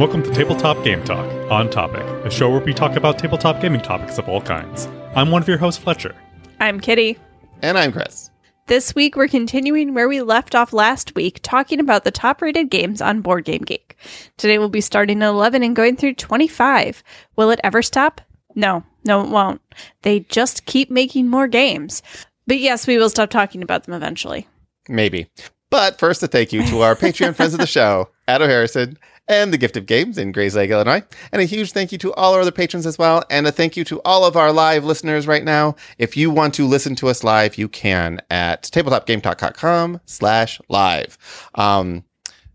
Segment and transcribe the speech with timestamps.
[0.00, 3.82] welcome to Tabletop Game Talk on Topic, a show where we talk about tabletop gaming
[3.82, 4.88] topics of all kinds.
[5.14, 6.14] I'm one of your hosts, Fletcher.
[6.58, 7.18] I'm Kitty.
[7.60, 8.30] And I'm Chris.
[8.66, 12.70] This week, we're continuing where we left off last week, talking about the top rated
[12.70, 13.94] games on Board Game Geek.
[14.38, 17.02] Today, we'll be starting at 11 and going through 25.
[17.36, 18.22] Will it ever stop?
[18.54, 19.60] No, no, it won't.
[20.00, 22.02] They just keep making more games.
[22.46, 24.48] But yes, we will stop talking about them eventually.
[24.88, 25.28] Maybe.
[25.68, 28.96] But first, a thank you to our Patreon friends of the show, Addo Harrison
[29.30, 31.04] and the Gift of Games in Grayslake, Illinois.
[31.30, 33.22] And a huge thank you to all our other patrons as well.
[33.30, 35.76] And a thank you to all of our live listeners right now.
[35.98, 41.16] If you want to listen to us live, you can at tabletopgametalk.com slash live.
[41.54, 42.04] Um,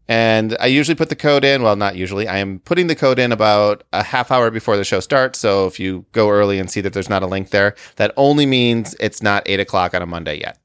[0.10, 1.64] and I usually put the code in.
[1.64, 2.28] Well, not usually.
[2.28, 5.40] I am putting the code in about a half hour before the show starts.
[5.40, 8.46] So if you go early and see that there's not a link there, that only
[8.46, 10.60] means it's not eight o'clock on a Monday yet.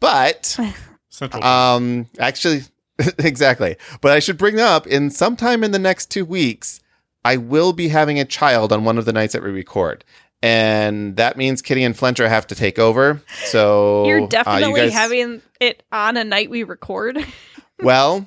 [0.00, 0.58] But
[1.10, 1.44] Central.
[1.44, 2.62] um, actually,
[3.18, 3.76] exactly.
[4.00, 6.80] But I should bring up in sometime in the next two weeks,
[7.24, 10.04] I will be having a child on one of the nights that we record.
[10.42, 13.20] And that means Kitty and Fletcher have to take over.
[13.44, 17.24] So You're uh, you definitely guys- having it on a night we record.
[17.82, 18.26] well,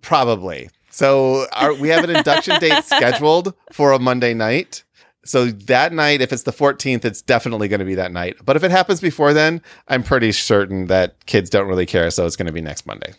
[0.00, 0.70] probably.
[0.90, 4.84] So our, we have an induction date scheduled for a Monday night.
[5.24, 8.36] So that night, if it's the 14th, it's definitely going to be that night.
[8.44, 12.10] But if it happens before then, I'm pretty certain that kids don't really care.
[12.10, 13.12] So it's going to be next Monday.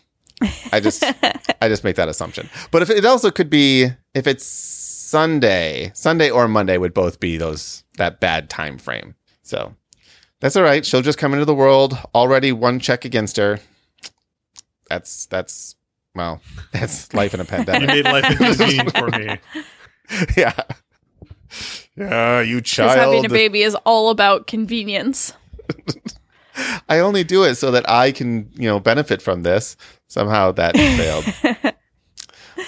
[0.72, 1.04] I just,
[1.60, 2.48] I just make that assumption.
[2.70, 7.36] But if it also could be, if it's Sunday, Sunday or Monday would both be
[7.36, 9.14] those, that bad time frame.
[9.42, 9.74] So
[10.40, 10.84] that's all right.
[10.84, 13.60] She'll just come into the world already one check against her.
[14.88, 15.76] That's, that's,
[16.14, 16.40] well,
[16.72, 17.82] that's life in a pandemic.
[17.82, 19.38] you made life inconvenient for me.
[20.36, 20.54] yeah.
[21.96, 25.32] Yeah, you Because having a baby is all about convenience.
[26.88, 29.76] I only do it so that I can, you know, benefit from this.
[30.10, 31.24] Somehow that failed.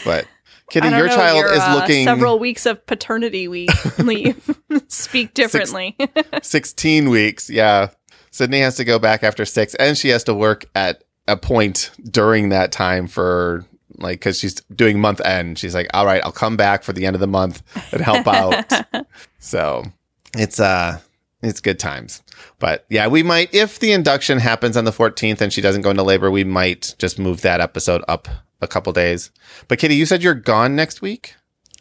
[0.04, 0.26] But
[0.70, 4.58] Kitty, your know, child your, is uh, looking several weeks of paternity week leave.
[4.88, 5.96] Speak differently.
[6.40, 7.50] 16 weeks.
[7.50, 7.90] Yeah.
[8.30, 11.90] Sydney has to go back after six and she has to work at a point
[12.08, 13.66] during that time for
[13.98, 15.58] like, cause she's doing month end.
[15.58, 18.26] She's like, all right, I'll come back for the end of the month and help
[18.28, 18.64] out.
[19.40, 19.82] so
[20.34, 21.00] it's, uh,
[21.42, 22.22] it's good times.
[22.58, 25.90] But yeah, we might, if the induction happens on the 14th and she doesn't go
[25.90, 28.28] into labor, we might just move that episode up
[28.60, 29.30] a couple days.
[29.68, 31.34] But Kitty, you said you're gone next week?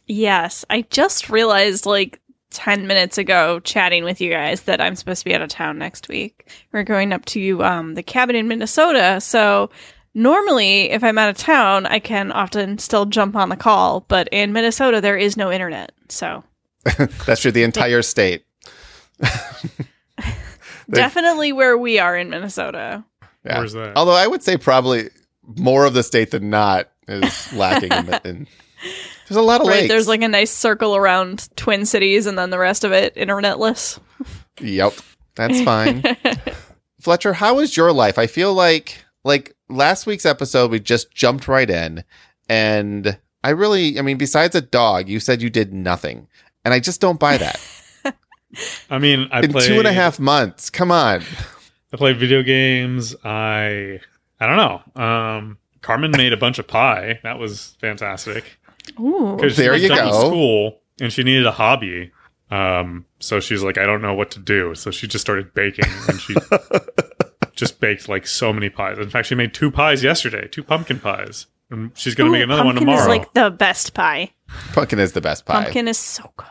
[0.08, 5.20] Yes, I just realized like 10 minutes ago chatting with you guys that I'm supposed
[5.20, 6.50] to be out of town next week.
[6.72, 9.22] We're going up to um, the cabin in Minnesota.
[9.22, 9.70] So
[10.14, 14.02] normally, if I'm out of town, I can often still jump on the call.
[14.02, 15.94] But in Minnesota, there is no internet.
[16.10, 16.44] So
[17.26, 17.52] That's true.
[17.52, 18.46] The entire state.
[20.90, 23.04] definitely where we are in Minnesota.
[23.46, 23.58] Yeah.
[23.60, 23.96] Where's that?
[23.96, 25.10] Although I would say probably
[25.58, 28.48] more of the state than not is lacking in, in
[29.28, 29.82] there's a lot of Right?
[29.82, 29.88] lakes.
[29.90, 34.00] There's like a nice circle around Twin Cities and then the rest of it internetless.
[34.60, 34.94] Yep.
[35.36, 36.04] That's fine.
[37.00, 38.20] Fletcher, how is your life?
[38.20, 42.04] I feel like like last week's episode we just jumped right in
[42.50, 46.28] and I really I mean besides a dog, you said you did nothing.
[46.64, 47.60] And I just don't buy that.
[48.90, 50.70] I mean, I in play two and a half months.
[50.70, 51.24] Come on.
[51.94, 53.16] I play video games.
[53.24, 54.00] I
[54.40, 55.02] I don't know.
[55.02, 57.20] Um, Carmen made a bunch of pie.
[57.24, 58.60] That was fantastic.
[59.00, 59.36] Ooh.
[59.36, 60.12] Because There you go.
[60.28, 62.12] School and she needed a hobby.
[62.50, 64.76] Um, so she's like, I don't know what to do.
[64.76, 66.36] So she just started baking and she
[67.56, 68.98] just baked like so many pies.
[68.98, 71.48] In fact, she made two pies yesterday, two pumpkin pies.
[71.70, 73.02] And she's gonna Ooh, make another one pumpkin tomorrow.
[73.04, 74.32] is like the best pie.
[74.74, 75.64] Pumpkin is the best pie.
[75.64, 76.48] Pumpkin is so good.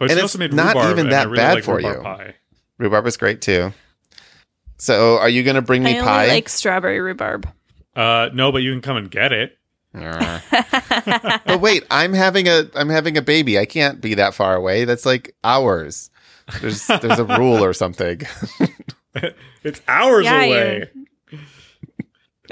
[0.00, 1.94] But she and also it's made not rhubarb, even that really bad like for you.
[2.02, 2.34] Pie.
[2.78, 3.72] Rhubarb is great too.
[4.78, 6.26] So are you gonna bring I me only pie?
[6.28, 7.48] like strawberry rhubarb.
[7.94, 9.56] Uh, no, but you can come and get it.
[9.92, 13.58] but wait, I'm having a I'm having a baby.
[13.58, 14.84] I can't be that far away.
[14.84, 16.10] That's like hours.
[16.60, 18.22] There's there's a rule or something.
[19.64, 20.90] It's hours Yeah, away.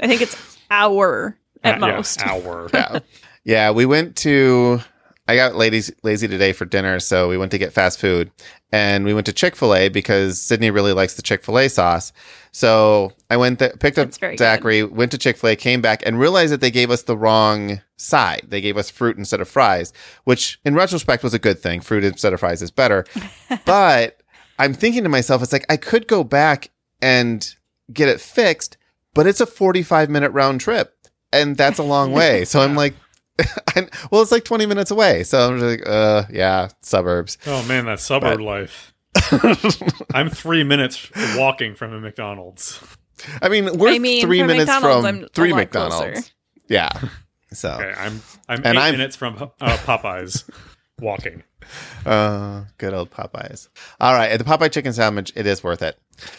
[0.01, 2.21] I think it's hour at Uh, yeah, most.
[2.21, 2.69] hour.
[2.73, 2.99] yeah.
[3.45, 4.81] Yeah, we went to
[5.29, 8.31] I got lazy lazy today for dinner, so we went to get fast food.
[8.71, 12.11] And we went to Chick-fil-A because Sydney really likes the Chick-fil-A sauce.
[12.51, 14.39] So I went th- picked up That's good.
[14.39, 18.47] Zachary, went to Chick-fil-A, came back and realized that they gave us the wrong side.
[18.47, 19.93] They gave us fruit instead of fries,
[20.23, 21.81] which in retrospect was a good thing.
[21.81, 23.05] Fruit instead of fries is better.
[23.65, 24.23] but
[24.57, 26.71] I'm thinking to myself, it's like I could go back
[27.03, 27.47] and
[27.93, 28.77] get it fixed,
[29.13, 30.95] but it's a 45 minute round trip.
[31.31, 32.45] And that's a long way.
[32.45, 32.95] So I'm like,
[34.11, 35.23] well, it's like 20 minutes away.
[35.23, 37.37] So I'm just like, uh, yeah, suburbs.
[37.47, 38.93] Oh man, that suburb life.
[40.13, 42.81] I'm three minutes walking from a McDonald's.
[43.41, 45.95] I mean, we're I mean, three from minutes McDonald's, from I'm three McDonald's.
[46.13, 46.27] closer.
[46.67, 46.89] Yeah.
[47.51, 50.47] So, Okay, I'm I'm And 8 I'm- minutes from uh, Popeyes
[50.99, 51.43] walking.
[52.05, 53.67] uh, good old Popeyes.
[53.99, 55.97] All right, the Popeye chicken sandwich, it is worth it.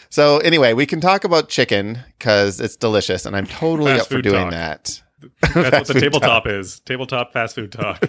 [0.09, 4.07] So, anyway, we can talk about chicken because it's delicious, and I'm totally Fast up
[4.09, 4.51] for doing talk.
[4.51, 5.01] that.
[5.53, 6.79] That's what the food tabletop is.
[6.81, 8.03] Tabletop fast food talk.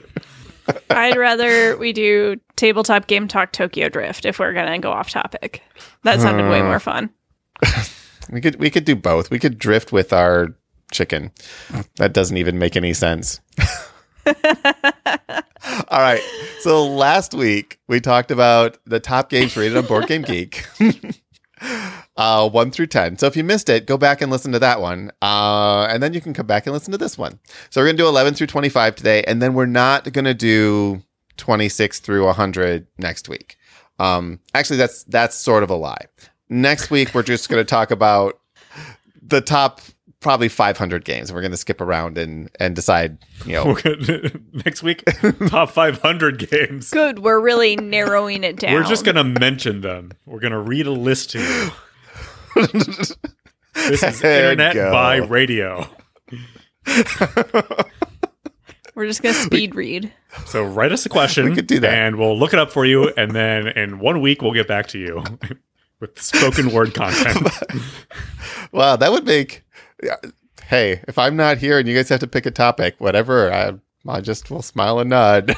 [0.91, 5.63] I'd rather we do tabletop game talk Tokyo Drift if we're gonna go off topic.
[6.05, 6.65] That sounded way Uh.
[6.65, 7.11] more fun.
[8.31, 9.31] We could we could do both.
[9.33, 10.55] We could drift with our
[10.93, 11.33] chicken.
[11.97, 13.41] That doesn't even make any sense.
[14.27, 16.21] All right.
[16.61, 20.65] So last week we talked about the top games rated on Board Game Geek.
[22.17, 23.19] Uh, one through ten.
[23.19, 25.11] So if you missed it, go back and listen to that one.
[25.21, 27.39] Uh, and then you can come back and listen to this one.
[27.71, 31.03] So we're gonna do eleven through twenty-five today, and then we're not gonna do
[31.37, 33.57] twenty-six through hundred next week.
[33.99, 36.07] Um, actually, that's that's sort of a lie.
[36.49, 38.39] Next week we're just gonna talk about
[39.23, 39.81] the top
[40.23, 41.33] probably 500 games.
[41.33, 43.77] We're going to skip around and and decide, you know,
[44.65, 45.03] Next week,
[45.49, 46.91] top 500 games.
[46.91, 48.73] Good, we're really narrowing it down.
[48.73, 50.13] We're just gonna mention them.
[50.25, 51.71] We're gonna read a list to you.
[52.55, 54.93] This is There internet go.
[54.93, 55.89] by radio.
[58.95, 60.13] we're just gonna speed read.
[60.47, 61.49] So write us a question.
[61.49, 61.93] We could do that.
[61.93, 63.09] and we'll look it up for you.
[63.17, 65.25] And then in one week, we'll get back to you
[66.01, 67.49] with spoken word content.
[68.73, 69.65] wow, that would make
[70.03, 70.17] yeah,
[70.65, 73.73] Hey, if I'm not here and you guys have to pick a topic, whatever, I
[74.07, 75.55] I just will smile and nod.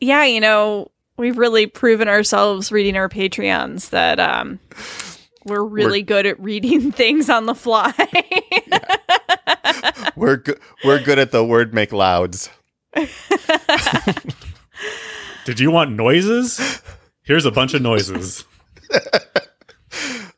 [0.00, 4.58] Yeah, you know, we've really proven ourselves reading our Patreons that um
[5.44, 7.92] we're really good at reading things on the fly.
[10.16, 10.54] we're go-
[10.84, 12.50] we're good at the word make louds.
[15.44, 16.82] Did you want noises?
[17.22, 18.44] Here's a bunch of noises.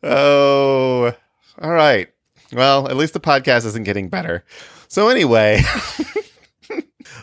[0.03, 1.13] Oh,
[1.61, 2.09] all right.
[2.53, 4.45] Well, at least the podcast isn't getting better.
[4.89, 5.61] So anyway,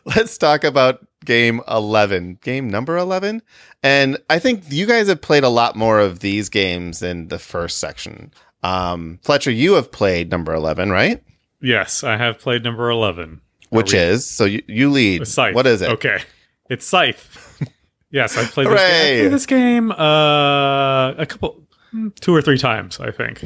[0.06, 3.41] let's talk about game 11, game number 11.
[3.83, 7.39] And I think you guys have played a lot more of these games in the
[7.39, 8.31] first section.
[8.63, 11.23] Um, Fletcher, you have played number 11, right?
[11.62, 13.41] Yes, I have played number 11.
[13.69, 15.27] Which we- is, so you, you lead.
[15.27, 15.56] Scythe.
[15.56, 15.89] What is it?
[15.89, 16.19] Okay.
[16.69, 17.62] It's Scythe.
[18.12, 19.15] yes, I've played this game.
[19.15, 21.63] I played this game uh, a couple,
[22.19, 23.44] two or three times, I think.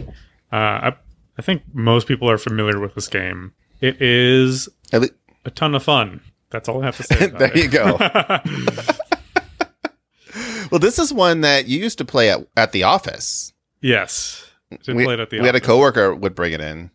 [0.52, 0.96] Uh, I,
[1.38, 3.54] I think most people are familiar with this game.
[3.82, 6.22] It is a ton of fun.
[6.50, 7.28] That's all I have to say.
[7.30, 7.56] There it.
[7.58, 7.98] you go.
[10.72, 13.54] well, this is one that you used to play at, at the office.
[13.82, 14.42] yes.
[14.88, 15.68] We, play it at the we had a office.
[15.68, 16.90] coworker would bring it in.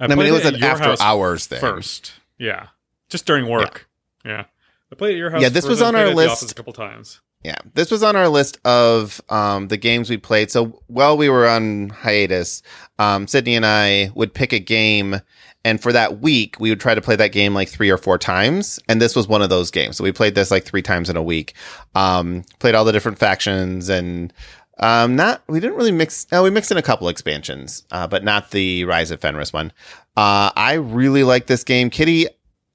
[0.00, 1.60] I, I mean, it was an after hours thing.
[1.60, 2.12] first.
[2.38, 2.68] Yeah,
[3.10, 3.86] just during work.
[4.24, 4.46] Yeah,
[4.90, 5.42] I played at your house.
[5.42, 6.32] Yeah, this was on our list.
[6.32, 7.20] office a couple times.
[7.42, 10.50] Yeah, this was on our list of um, the games we played.
[10.50, 12.62] So while we were on hiatus,
[12.98, 15.22] um, Sydney and I would pick a game,
[15.64, 18.18] and for that week, we would try to play that game like three or four
[18.18, 18.78] times.
[18.90, 19.96] And this was one of those games.
[19.96, 21.54] So we played this like three times in a week.
[21.94, 24.34] Um, played all the different factions, and
[24.78, 26.26] um, not we didn't really mix.
[26.30, 29.72] No, we mixed in a couple expansions, uh, but not the Rise of Fenris one.
[30.14, 32.26] Uh, I really like this game, Kitty.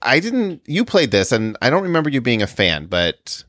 [0.02, 0.64] I didn't.
[0.66, 3.44] You played this, and I don't remember you being a fan, but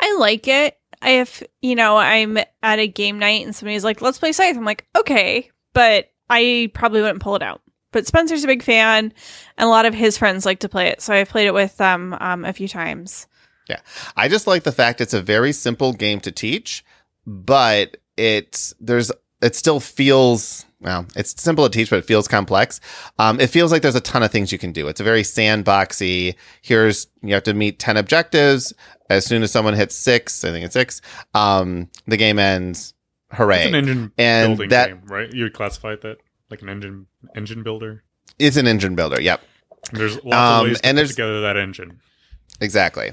[0.00, 0.76] I like it.
[1.02, 4.64] If, you know, I'm at a game night and somebody's like, let's play Scythe, I'm
[4.64, 7.62] like, okay, but I probably wouldn't pull it out.
[7.92, 9.12] But Spencer's a big fan,
[9.56, 11.00] and a lot of his friends like to play it.
[11.00, 13.26] So I've played it with them um, a few times.
[13.68, 13.80] Yeah.
[14.16, 16.84] I just like the fact it's a very simple game to teach,
[17.26, 19.10] but it's there's
[19.42, 22.80] it still feels well, it's simple to teach, but it feels complex.
[23.18, 24.88] Um, it feels like there's a ton of things you can do.
[24.88, 26.36] It's a very sandboxy.
[26.62, 28.72] Here's you have to meet ten objectives.
[29.10, 31.02] As soon as someone hits six, I think it's six,
[31.34, 32.94] um, the game ends.
[33.32, 33.58] Hooray!
[33.58, 35.30] It's an engine And building that- game, right?
[35.32, 36.16] You would classify it that
[36.50, 38.02] like an engine engine builder.
[38.38, 39.20] It's an engine builder.
[39.20, 39.40] Yep,
[39.90, 42.00] And there's lots Um, of ways to and put there's- together that engine.
[42.60, 43.12] exactly.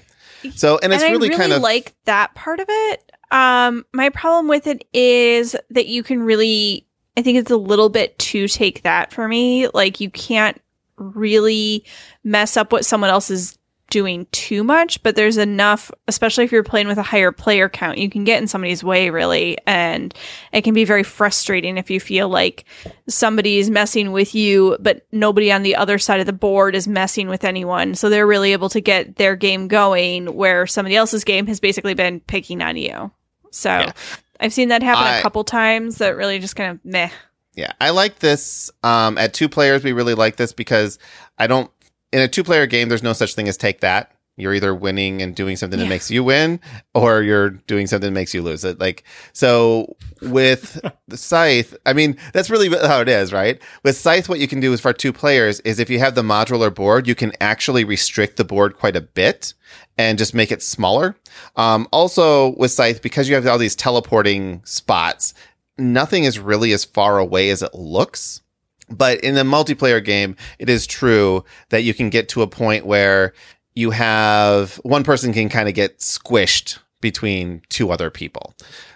[0.56, 3.12] So, and it's and really, I really kind of like that part of it.
[3.32, 6.88] Um, my problem with it is that you can really,
[7.18, 9.68] I think it's a little bit too take that for me.
[9.74, 10.62] Like you can't
[10.98, 11.86] really
[12.24, 13.58] mess up what someone else is
[13.90, 17.98] doing too much, but there's enough, especially if you're playing with a higher player count,
[17.98, 19.58] you can get in somebody's way really.
[19.66, 20.14] And
[20.52, 22.66] it can be very frustrating if you feel like
[23.08, 26.88] somebody is messing with you, but nobody on the other side of the board is
[26.88, 27.96] messing with anyone.
[27.96, 31.94] So they're really able to get their game going where somebody else's game has basically
[31.94, 33.12] been picking on you.
[33.52, 33.92] So Yeah.
[34.40, 37.10] I've seen that happen I- a couple times that really just kind of meh.
[37.56, 38.70] Yeah, I like this.
[38.84, 41.00] Um, at two players, we really like this because
[41.40, 41.72] I don't.
[42.12, 44.12] In a two-player game, there's no such thing as take that.
[44.40, 45.90] You're either winning and doing something that Yeah.
[45.90, 46.60] makes you win,
[46.94, 48.64] or you're doing something that makes you lose.
[48.64, 51.76] It like so with the scythe.
[51.88, 53.60] I mean, that's really how it is, right?
[53.84, 56.22] With scythe, what you can do is for two players is if you have the
[56.22, 59.56] modular board, you can actually restrict the board quite a bit
[59.98, 61.16] and just make it smaller.
[61.56, 65.34] Um, also with scythe, because you have all these teleporting spots,
[65.80, 68.42] nothing is really as far away as it looks.
[68.90, 72.86] But in a multiplayer game, it is true that you can get to a point
[72.86, 73.34] where
[73.76, 78.54] you have one person can kind of get squished between two other people.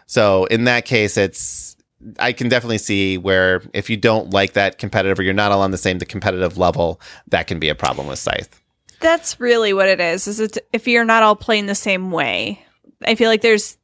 [0.07, 1.75] So in that case, it's
[2.19, 5.61] I can definitely see where if you don't like that competitive or you're not all
[5.61, 8.61] on the same the competitive level, that can be a problem with Scythe.
[8.99, 10.27] That's really what it is.
[10.27, 12.63] Is it if you're not all playing the same way?
[13.03, 13.77] I feel like there's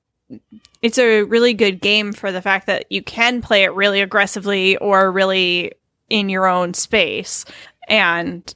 [0.81, 4.77] it's a really good game for the fact that you can play it really aggressively
[4.77, 5.73] or really
[6.09, 7.45] in your own space
[7.87, 8.53] and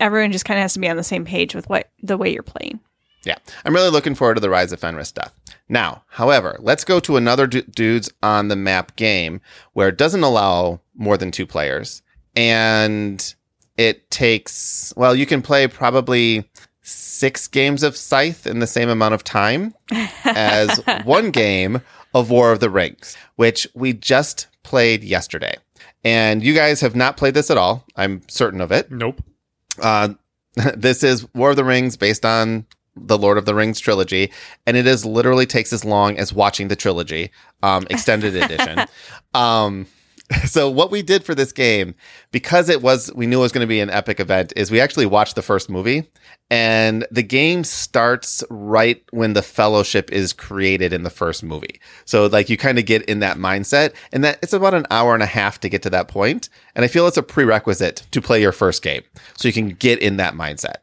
[0.00, 2.32] everyone just kind of has to be on the same page with what the way
[2.32, 2.80] you're playing.
[3.24, 5.32] Yeah, I'm really looking forward to the Rise of Fenris stuff.
[5.68, 9.40] Now, however, let's go to another du- dudes on the map game
[9.72, 12.02] where it doesn't allow more than two players,
[12.36, 13.34] and
[13.76, 16.48] it takes well, you can play probably
[16.82, 19.74] six games of Scythe in the same amount of time
[20.24, 21.82] as one game
[22.14, 25.56] of War of the Rings, which we just played yesterday.
[26.04, 27.84] And you guys have not played this at all.
[27.96, 28.90] I'm certain of it.
[28.90, 29.22] Nope.
[29.80, 30.10] Uh,
[30.76, 34.32] this is War of the Rings based on the Lord of the Rings trilogy,
[34.66, 37.30] and it is literally takes as long as watching the trilogy,
[37.62, 38.80] um, extended edition.
[39.34, 39.86] Um,
[40.44, 41.94] so what we did for this game,
[42.32, 44.80] because it was we knew it was going to be an epic event, is we
[44.80, 46.04] actually watched the first movie,
[46.50, 51.80] and the game starts right when the Fellowship is created in the first movie.
[52.04, 55.14] So like you kind of get in that mindset, and that it's about an hour
[55.14, 58.20] and a half to get to that point, and I feel it's a prerequisite to
[58.20, 59.02] play your first game,
[59.36, 60.76] so you can get in that mindset.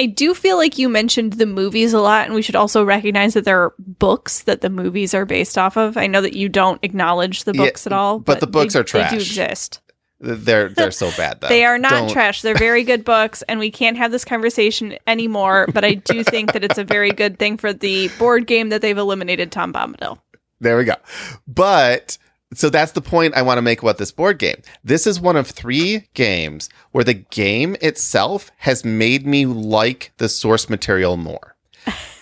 [0.00, 3.34] I do feel like you mentioned the movies a lot, and we should also recognize
[3.34, 5.96] that there are books that the movies are based off of.
[5.96, 8.80] I know that you don't acknowledge the Yeah, books at all, but the books they,
[8.80, 9.80] are They do exist.
[10.18, 11.48] They're they're so bad though.
[11.48, 12.42] They are not Don't- trash.
[12.42, 15.66] They're very good books, and we can't have this conversation anymore.
[15.72, 18.80] But I do think that it's a very good thing for the board game that
[18.80, 20.18] they've eliminated Tom Bombadil.
[20.60, 20.94] There we go.
[21.46, 22.16] But
[22.54, 24.62] so that's the point I want to make about this board game.
[24.84, 30.28] This is one of three games where the game itself has made me like the
[30.28, 31.56] source material more.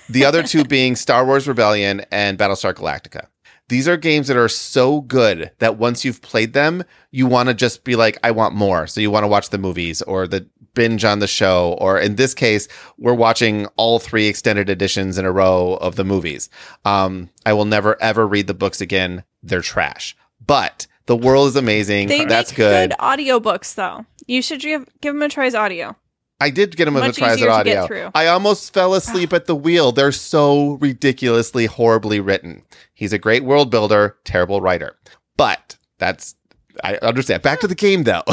[0.09, 3.27] The other two being Star Wars Rebellion and Battlestar Galactica.
[3.69, 6.83] These are games that are so good that once you've played them,
[7.13, 8.89] you want to just be like, I want more.
[8.89, 10.45] So you want to watch the movies or the
[10.75, 11.77] binge on the show.
[11.81, 12.67] Or in this case,
[12.99, 16.51] we're watching all three extended editions in a row of the movies.
[16.85, 19.23] Um, I will never ever read the books again.
[19.43, 20.17] They're trash.
[20.51, 22.09] But the world is amazing.
[22.09, 22.91] They That's make good.
[22.91, 24.05] good audiobooks, though.
[24.27, 25.95] You should give, give them a try as audio.
[26.41, 28.11] I did get them as a try as easier to get audio.
[28.17, 29.93] I almost fell asleep at the wheel.
[29.93, 32.65] They're so ridiculously horribly written.
[32.93, 34.97] He's a great world builder, terrible writer.
[35.37, 36.35] But that's
[36.83, 37.43] I understand.
[37.43, 38.25] Back to the game though.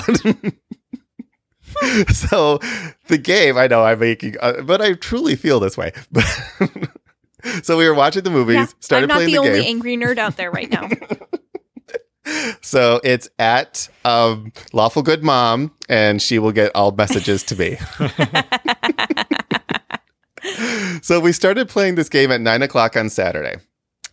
[2.11, 2.57] so
[3.09, 5.91] the game, I know I'm making, uh, but I truly feel this way.
[7.61, 9.69] so we were watching the movies, Yeah, started I'm not playing the, the, only game.
[9.69, 10.89] angry nerd out there right now.
[12.61, 17.77] So it's at um, Lawful Good Mom, and she will get all messages to me.
[21.01, 23.57] so we started playing this game at nine o'clock on Saturday.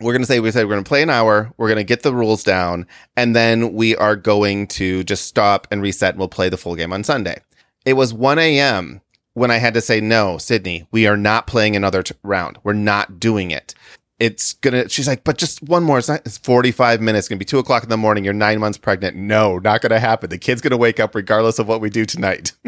[0.00, 1.52] We're gonna say we said we're gonna play an hour.
[1.56, 5.82] We're gonna get the rules down, and then we are going to just stop and
[5.82, 6.10] reset.
[6.14, 7.40] and We'll play the full game on Sunday.
[7.84, 9.00] It was one a.m.
[9.34, 10.86] when I had to say no, Sydney.
[10.90, 12.58] We are not playing another t- round.
[12.64, 13.74] We're not doing it
[14.18, 15.98] it's gonna she's like but just one more.
[15.98, 17.24] It's not it's 45 minutes.
[17.24, 18.24] It's gonna be two o'clock in the morning.
[18.24, 19.16] You're nine months pregnant.
[19.16, 20.30] No not gonna happen.
[20.30, 22.52] The kid's gonna wake up regardless of what we do tonight.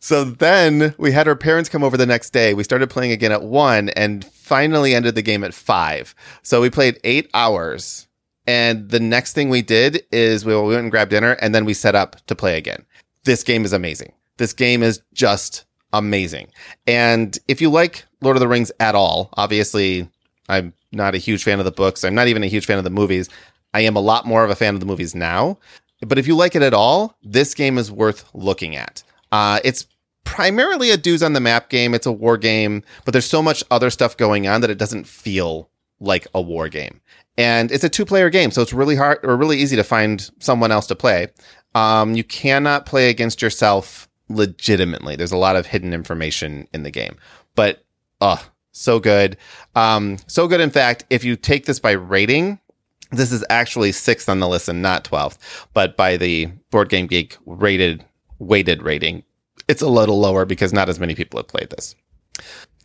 [0.00, 2.54] So then we had our parents come over the next day.
[2.54, 6.14] We started playing again at one and finally ended the game at five.
[6.42, 8.08] So we played eight hours.
[8.46, 11.74] And the next thing we did is we went and grabbed dinner and then we
[11.74, 12.84] set up to play again.
[13.24, 14.12] This game is amazing.
[14.36, 16.48] This game is just amazing.
[16.86, 20.08] And if you like lord of the rings at all obviously
[20.48, 22.04] I'm not a huge fan of the books.
[22.04, 23.28] I'm not even a huge fan of the movies.
[23.74, 25.58] I am a lot more of a fan of the movies now.
[26.00, 29.02] But if you like it at all, this game is worth looking at.
[29.32, 29.86] Uh, it's
[30.24, 31.94] primarily a dudes on the map game.
[31.94, 35.06] It's a war game, but there's so much other stuff going on that it doesn't
[35.06, 37.00] feel like a war game.
[37.38, 40.30] And it's a two player game, so it's really hard or really easy to find
[40.38, 41.28] someone else to play.
[41.74, 45.16] Um, you cannot play against yourself legitimately.
[45.16, 47.16] There's a lot of hidden information in the game,
[47.54, 47.84] but
[48.20, 48.38] uh,
[48.76, 49.36] so good.
[49.74, 52.60] Um, so good, in fact, if you take this by rating,
[53.12, 55.38] this is actually sixth on the list and not 12th,
[55.72, 58.04] but by the Board Game Geek rated,
[58.38, 59.22] weighted rating,
[59.68, 61.94] it's a little lower because not as many people have played this.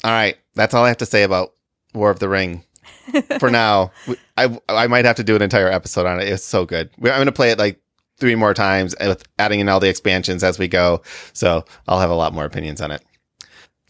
[0.03, 1.53] All right, that's all I have to say about
[1.93, 2.63] War of the Ring.
[3.39, 3.91] For now,
[4.37, 6.27] I I might have to do an entire episode on it.
[6.27, 6.89] It's so good.
[6.97, 7.79] I'm going to play it like
[8.17, 11.01] three more times with adding in all the expansions as we go.
[11.33, 13.03] So I'll have a lot more opinions on it.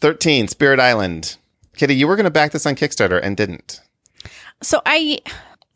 [0.00, 1.36] 13, Spirit Island.
[1.76, 3.80] Kitty, you were going to back this on Kickstarter and didn't.
[4.62, 5.20] So I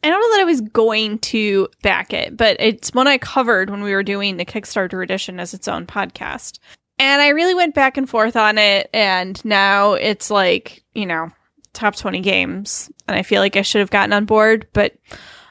[0.05, 3.71] I don't know that I was going to back it, but it's one I covered
[3.71, 6.59] when we were doing the Kickstarter edition as its own podcast.
[6.99, 11.31] And I really went back and forth on it and now it's like, you know,
[11.73, 14.97] top 20 games and I feel like I should have gotten on board, but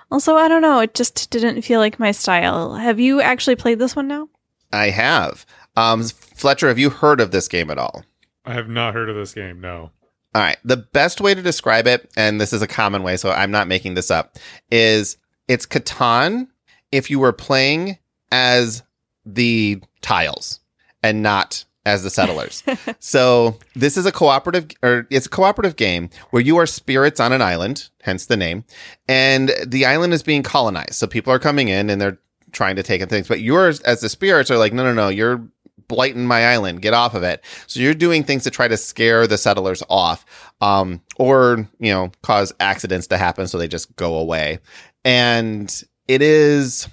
[0.09, 2.75] also I don't know, it just didn't feel like my style.
[2.75, 4.29] Have you actually played this one now?
[4.71, 5.45] I have.
[5.75, 8.03] Um, Fletcher, have you heard of this game at all?
[8.45, 9.59] I have not heard of this game.
[9.59, 9.91] No.
[10.35, 10.57] All right.
[10.65, 13.69] The best way to describe it, and this is a common way, so I'm not
[13.69, 14.35] making this up,
[14.69, 16.47] is it's Catan
[16.91, 17.97] if you were playing
[18.33, 18.83] as
[19.25, 20.59] the tiles
[21.01, 22.63] and not as the settlers.
[22.99, 27.31] so this is a cooperative, or it's a cooperative game where you are spirits on
[27.31, 28.65] an island, hence the name,
[29.07, 30.95] and the island is being colonized.
[30.95, 32.19] So people are coming in and they're
[32.51, 35.07] trying to take in things, but yours as the spirits are like, no, no, no,
[35.07, 35.47] you're
[35.87, 36.81] blighting my island.
[36.81, 37.43] Get off of it.
[37.67, 40.25] So you're doing things to try to scare the settlers off,
[40.61, 44.59] um, or you know, cause accidents to happen so they just go away.
[45.03, 46.87] And it is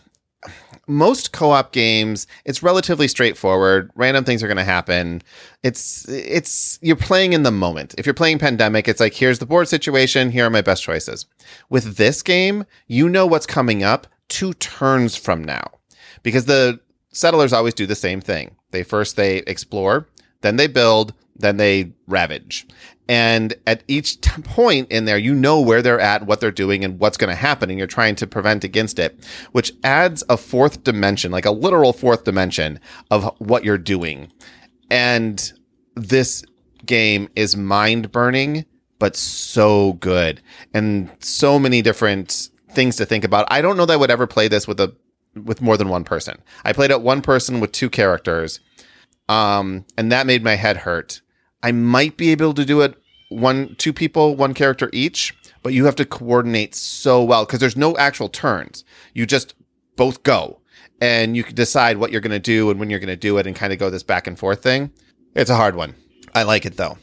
[0.88, 2.26] most co-op games.
[2.44, 3.90] It's relatively straightforward.
[3.94, 5.22] Random things are going to happen.
[5.62, 7.94] It's it's you're playing in the moment.
[7.98, 10.30] If you're playing Pandemic, it's like here's the board situation.
[10.30, 11.26] Here are my best choices.
[11.70, 15.70] With this game, you know what's coming up two turns from now
[16.22, 16.80] because the
[17.12, 18.56] settlers always do the same thing.
[18.70, 20.08] They first they explore,
[20.40, 22.66] then they build, then they ravage.
[23.08, 26.84] And at each t- point in there, you know where they're at, what they're doing,
[26.84, 29.18] and what's going to happen, and you're trying to prevent against it,
[29.52, 34.32] which adds a fourth dimension, like a literal fourth dimension of what you're doing.
[34.90, 35.52] And
[35.94, 36.44] this
[36.86, 38.64] game is mind burning,
[38.98, 40.40] but so good,
[40.72, 43.46] and so many different things to think about.
[43.50, 44.94] I don't know that I would ever play this with a
[45.34, 46.40] with more than one person.
[46.64, 48.60] I played it one person with two characters,
[49.28, 51.20] um, and that made my head hurt.
[51.62, 52.96] I might be able to do it
[53.28, 57.76] one, two people, one character each, but you have to coordinate so well because there's
[57.76, 58.84] no actual turns.
[59.14, 59.54] You just
[59.96, 60.60] both go,
[61.00, 63.38] and you can decide what you're going to do and when you're going to do
[63.38, 64.90] it, and kind of go this back and forth thing.
[65.34, 65.94] It's a hard one.
[66.34, 66.98] I like it though.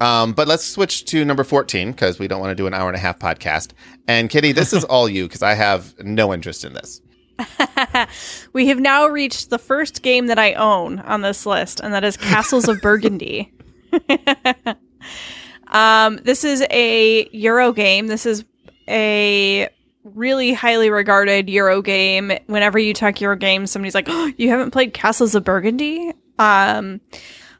[0.00, 2.88] Um, but let's switch to number 14 because we don't want to do an hour
[2.88, 3.72] and a half podcast.
[4.08, 7.02] And Kitty, this is all you because I have no interest in this.
[8.52, 12.04] we have now reached the first game that I own on this list, and that
[12.04, 13.52] is Castles of Burgundy.
[15.68, 18.06] um, this is a Euro game.
[18.06, 18.44] This is
[18.88, 19.68] a
[20.04, 22.32] really highly regarded Euro game.
[22.46, 27.00] Whenever you talk Euro games, somebody's like, oh, "You haven't played Castles of Burgundy?" Um,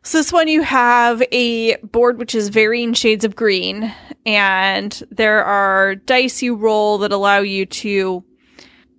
[0.03, 5.45] so this one you have a board which is varying shades of green, and there
[5.45, 8.25] are dice you roll that allow you to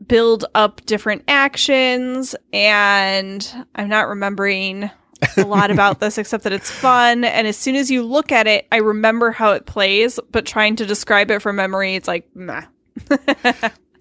[0.07, 4.89] build up different actions and I'm not remembering
[5.37, 8.47] a lot about this except that it's fun and as soon as you look at
[8.47, 12.27] it I remember how it plays but trying to describe it from memory it's like
[12.35, 12.63] nah.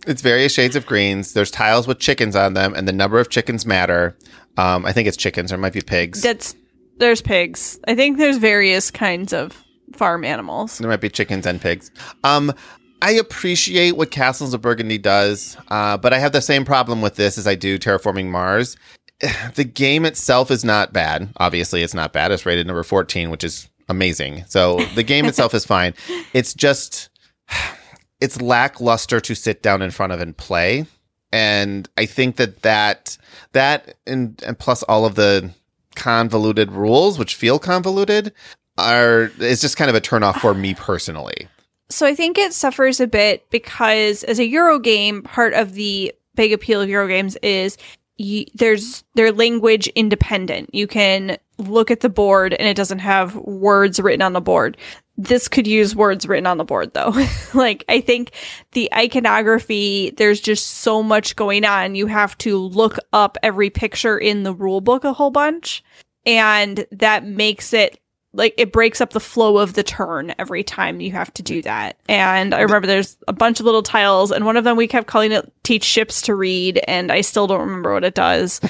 [0.06, 1.32] it's various shades of greens.
[1.32, 4.16] There's tiles with chickens on them and the number of chickens matter.
[4.56, 6.22] Um, I think it's chickens or it might be pigs.
[6.22, 6.54] That's
[6.98, 7.78] there's pigs.
[7.86, 10.78] I think there's various kinds of farm animals.
[10.78, 11.90] There might be chickens and pigs.
[12.24, 12.52] Um,
[13.02, 17.16] I appreciate what Castles of Burgundy does, uh, but I have the same problem with
[17.16, 18.76] this as I do Terraforming Mars.
[19.54, 21.28] The game itself is not bad.
[21.36, 22.32] Obviously, it's not bad.
[22.32, 24.44] It's rated number 14, which is amazing.
[24.46, 25.92] So the game itself is fine.
[26.32, 27.10] It's just,
[28.20, 30.86] it's lackluster to sit down in front of and play.
[31.32, 33.18] And I think that that,
[33.52, 35.50] that and, and plus all of the
[35.96, 38.32] convoluted rules, which feel convoluted,
[38.78, 41.46] are, is just kind of a turnoff for me personally.
[41.90, 46.14] So I think it suffers a bit because as a Euro game, part of the
[46.37, 47.76] big appeal of Euro games is
[48.55, 50.74] there's they're language independent.
[50.74, 54.76] You can look at the board and it doesn't have words written on the board.
[55.16, 57.14] This could use words written on the board though.
[57.55, 58.33] like I think
[58.72, 61.94] the iconography, there's just so much going on.
[61.94, 65.83] You have to look up every picture in the rule book a whole bunch.
[66.26, 67.98] And that makes it
[68.33, 71.62] like it breaks up the flow of the turn every time you have to do
[71.62, 71.97] that.
[72.09, 75.07] And I remember there's a bunch of little tiles, and one of them we kept
[75.07, 78.61] calling it "teach ships to read," and I still don't remember what it does.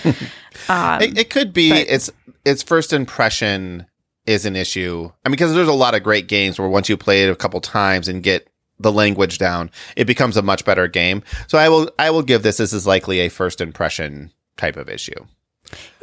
[0.68, 2.10] um, it, it, could be but, its
[2.44, 3.86] its first impression
[4.26, 5.10] is an issue.
[5.24, 7.36] I mean, because there's a lot of great games where once you play it a
[7.36, 11.22] couple times and get the language down, it becomes a much better game.
[11.48, 14.88] So I will I will give this this is likely a first impression type of
[14.88, 15.26] issue.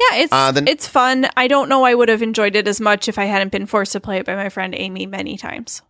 [0.00, 1.28] Yeah, it's Uh, then- it's fun.
[1.36, 3.92] I don't know I would have enjoyed it as much if I hadn't been forced
[3.92, 5.82] to play it by my friend Amy many times.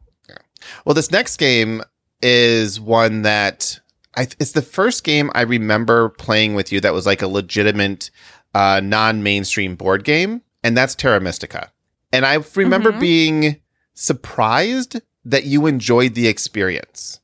[0.85, 1.83] Well, this next game
[2.21, 3.79] is one that
[4.17, 8.11] I, it's the first game I remember playing with you that was like a legitimate
[8.55, 11.71] uh, non-mainstream board game, and that's Terra Mystica.
[12.13, 12.99] And I remember Mhm.
[13.01, 13.57] being
[13.95, 17.21] surprised that you enjoyed the experience.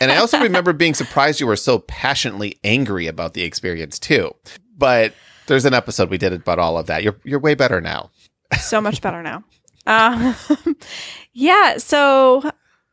[0.00, 4.32] and I also remember being surprised you were so passionately angry about the experience too.
[4.76, 5.14] But
[5.50, 7.02] there's an episode we did about all of that.
[7.02, 8.10] You're you're way better now.
[8.58, 9.44] so much better now.
[9.86, 10.36] Um,
[11.32, 12.48] yeah, so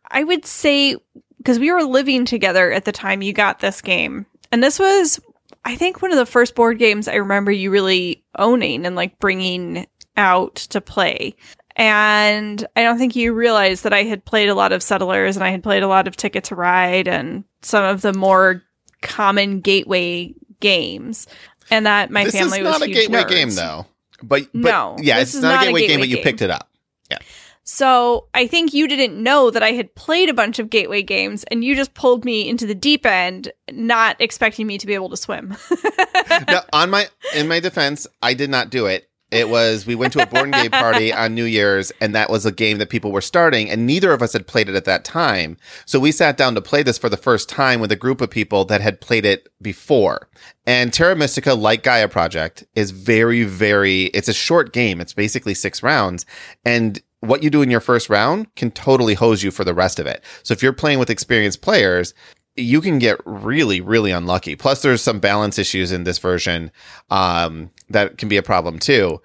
[0.09, 0.95] I would say
[1.37, 5.19] because we were living together at the time you got this game, and this was,
[5.65, 9.19] I think, one of the first board games I remember you really owning and like
[9.19, 9.85] bringing
[10.17, 11.35] out to play.
[11.75, 15.43] And I don't think you realized that I had played a lot of Settlers and
[15.43, 18.63] I had played a lot of Ticket to Ride and some of the more
[19.03, 21.27] common gateway games,
[21.71, 23.29] and that my this family is was not a huge gateway nerds.
[23.29, 23.85] game though.
[24.23, 26.09] But, but No, yeah, this it's is not, not a a gateway, game, gateway but
[26.09, 26.23] you game.
[26.23, 26.69] picked it up.
[27.11, 27.19] Yeah.
[27.63, 31.43] So I think you didn't know that I had played a bunch of gateway games
[31.51, 35.09] and you just pulled me into the deep end, not expecting me to be able
[35.09, 35.55] to swim.
[36.47, 39.09] no, on my in my defense, I did not do it.
[39.29, 42.45] It was we went to a board game party on New Year's, and that was
[42.45, 45.03] a game that people were starting, and neither of us had played it at that
[45.03, 45.57] time.
[45.85, 48.29] So we sat down to play this for the first time with a group of
[48.29, 50.29] people that had played it before.
[50.65, 54.05] And Terra Mystica, like Gaia Project, is very, very.
[54.05, 55.01] It's a short game.
[55.01, 56.25] It's basically six rounds,
[56.63, 59.99] and what you do in your first round can totally hose you for the rest
[59.99, 60.23] of it.
[60.43, 62.13] So if you're playing with experienced players,
[62.57, 64.55] you can get really, really unlucky.
[64.55, 66.71] Plus, there's some balance issues in this version
[67.09, 69.21] um, that can be a problem too.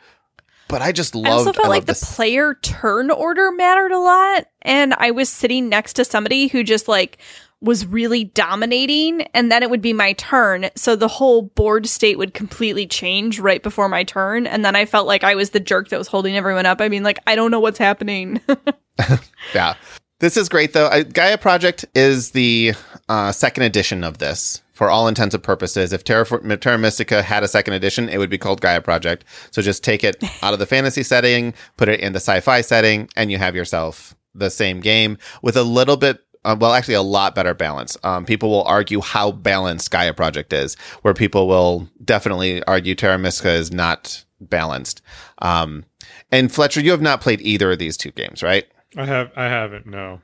[0.69, 1.29] But I just loved.
[1.29, 4.47] I also felt I like the this- player turn order mattered a lot.
[4.63, 7.19] And I was sitting next to somebody who just like
[7.61, 9.23] was really dominating.
[9.35, 10.71] And then it would be my turn.
[10.75, 14.47] So the whole board state would completely change right before my turn.
[14.47, 16.81] And then I felt like I was the jerk that was holding everyone up.
[16.81, 18.41] I mean, like, I don't know what's happening.
[19.55, 19.75] Yeah.
[20.23, 20.87] This is great though.
[20.87, 22.75] I, Gaia Project is the
[23.09, 25.93] uh, second edition of this for all intents and purposes.
[25.93, 26.25] If Terra,
[26.59, 29.25] Terra Mystica had a second edition, it would be called Gaia Project.
[29.51, 33.09] So just take it out of the fantasy setting, put it in the sci-fi setting,
[33.17, 37.03] and you have yourself the same game with a little bit uh, well, actually, a
[37.03, 37.97] lot better balance.
[38.03, 43.19] Um, people will argue how balanced Gaia Project is, where people will definitely argue Terra
[43.19, 45.03] Mystica is not balanced.
[45.39, 45.85] Um,
[46.33, 48.67] and Fletcher, you have not played either of these two games, right?
[48.97, 50.21] I have I haven't no.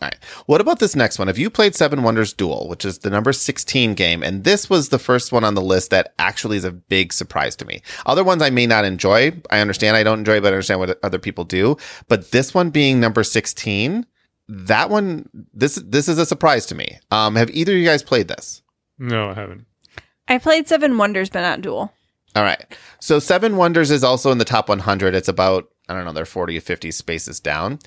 [0.00, 0.16] All right.
[0.46, 1.28] What about this next one?
[1.28, 4.22] Have you played Seven Wonders Duel, which is the number 16 game?
[4.22, 7.54] And this was the first one on the list that actually is a big surprise
[7.56, 7.82] to me.
[8.04, 9.32] Other ones I may not enjoy.
[9.50, 11.76] I understand I don't enjoy, but I understand what other people do.
[12.08, 14.04] But this one being number 16,
[14.48, 16.98] that one, this, this is a surprise to me.
[17.12, 18.62] Um, have either of you guys played this?
[18.98, 19.66] No, I haven't.
[20.26, 21.92] I played Seven Wonders, but not Duel.
[22.34, 22.64] All right.
[22.98, 25.14] So Seven Wonders is also in the top 100.
[25.14, 27.78] It's about, I don't know, they're 40 or 50 spaces down.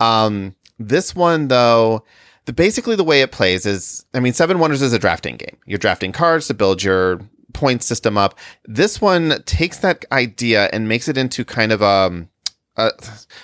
[0.00, 2.04] Um, this one, though,
[2.46, 5.56] the basically the way it plays is, I mean, Seven Wonders is a drafting game.
[5.66, 7.20] You're drafting cards to build your
[7.52, 8.38] point system up.
[8.64, 12.26] This one takes that idea and makes it into kind of a,
[12.76, 12.90] uh,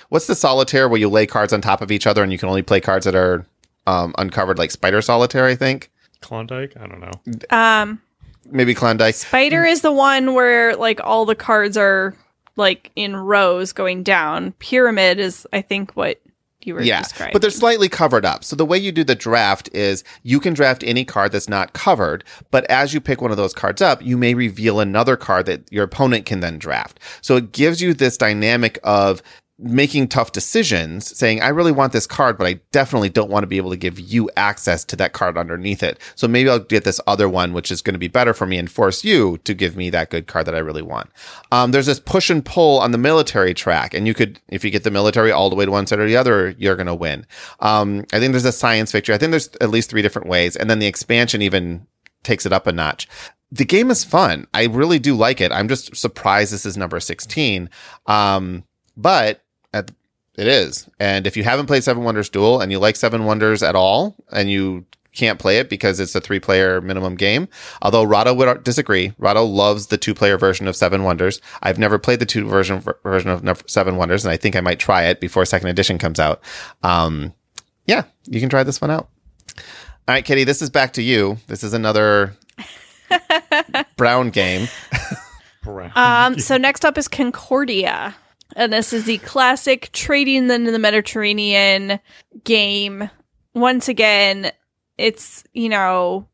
[0.09, 2.49] what's the solitaire where you lay cards on top of each other and you can
[2.49, 3.45] only play cards that are
[3.87, 5.89] um, uncovered, like Spider Solitaire, I think.
[6.19, 6.73] Klondike?
[6.77, 7.11] I don't know.
[7.49, 8.01] Um,
[8.49, 9.15] Maybe Klondike.
[9.15, 12.13] Spider is the one where like all the cards are
[12.55, 14.51] like in rows going down.
[14.53, 16.21] Pyramid is, I think, what
[16.65, 17.33] you were yeah, describing.
[17.33, 18.43] but they're slightly covered up.
[18.43, 21.73] So the way you do the draft is you can draft any card that's not
[21.73, 25.45] covered, but as you pick one of those cards up, you may reveal another card
[25.47, 26.99] that your opponent can then draft.
[27.21, 29.21] So it gives you this dynamic of
[29.61, 33.47] making tough decisions, saying, I really want this card, but I definitely don't want to
[33.47, 35.99] be able to give you access to that card underneath it.
[36.15, 38.57] So maybe I'll get this other one, which is going to be better for me
[38.57, 41.09] and force you to give me that good card that I really want.
[41.51, 44.71] Um, there's this push and pull on the military track, and you could, if you
[44.71, 46.95] get the military all the way to one side or the other, you're going to
[46.95, 47.25] win.
[47.59, 49.13] Um, I think there's a science victory.
[49.15, 51.85] I think there's at least three different ways, and then the expansion even
[52.23, 53.07] takes it up a notch.
[53.51, 54.47] The game is fun.
[54.53, 55.51] I really do like it.
[55.51, 57.69] I'm just surprised this is number 16.
[58.05, 58.63] Um,
[58.95, 59.91] but at,
[60.37, 60.89] it is.
[60.99, 64.15] And if you haven't played Seven Wonders Duel and you like Seven Wonders at all,
[64.31, 67.47] and you can't play it because it's a three player minimum game.
[67.81, 69.09] Although Rado would disagree.
[69.19, 71.41] Rado loves the two player version of Seven Wonders.
[71.61, 74.79] I've never played the two version version of Seven Wonders, and I think I might
[74.79, 76.41] try it before second edition comes out.
[76.83, 77.33] Um,
[77.85, 79.09] yeah, you can try this one out.
[80.07, 81.37] All right, Kitty, this is back to you.
[81.47, 82.35] This is another
[83.97, 84.67] brown game.
[85.63, 85.91] Brown.
[85.95, 88.15] Um, so next up is Concordia.
[88.55, 91.99] And this is the classic trading in the Mediterranean
[92.43, 93.09] game.
[93.53, 94.51] Once again,
[94.97, 96.27] it's, you know,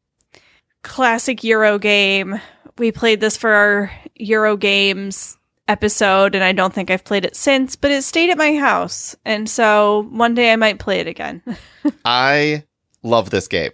[0.83, 2.39] classic Euro game.
[2.77, 7.35] We played this for our Euro Games episode, and I don't think I've played it
[7.35, 9.15] since, but it stayed at my house.
[9.25, 11.41] And so one day I might play it again.
[12.05, 12.63] I
[13.03, 13.71] love this game.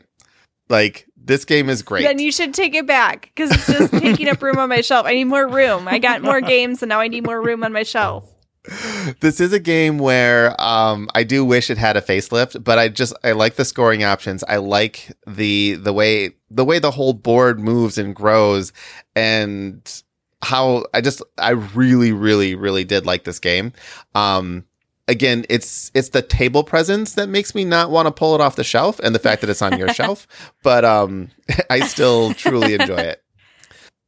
[0.70, 2.04] Like, this game is great.
[2.04, 5.06] Then you should take it back because it's just taking up room on my shelf.
[5.06, 5.88] I need more room.
[5.88, 8.33] I got more games, and now I need more room on my shelf.
[9.20, 12.88] This is a game where um, I do wish it had a facelift, but I
[12.90, 14.44] just I like the scoring options.
[14.46, 18.72] I like the the way the way the whole board moves and grows,
[19.16, 20.04] and
[20.42, 23.74] how I just I really really really did like this game.
[24.16, 24.66] Um,
[25.08, 28.56] again, it's it's the table presence that makes me not want to pull it off
[28.56, 30.28] the shelf, and the fact that it's on your shelf.
[30.64, 31.32] But um,
[31.70, 33.23] I still truly enjoy it.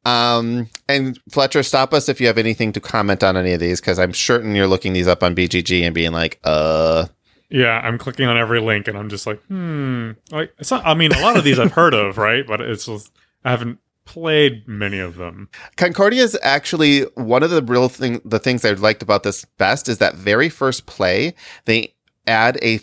[0.06, 3.82] Um, and Fletcher, stop us if you have anything to comment on any of these,
[3.82, 7.08] because I'm certain you're looking these up on BGG and being like, uh.
[7.50, 10.12] Yeah, I'm clicking on every link and I'm just like, hmm.
[10.32, 12.46] Like, it's not, I mean, a lot of these I've heard of, right?
[12.46, 13.12] But it's just,
[13.44, 15.50] I haven't played many of them.
[15.78, 18.22] Concordia is actually one of the real thing.
[18.24, 21.34] The things I liked about this best is that very first play
[21.66, 21.94] they
[22.28, 22.80] add a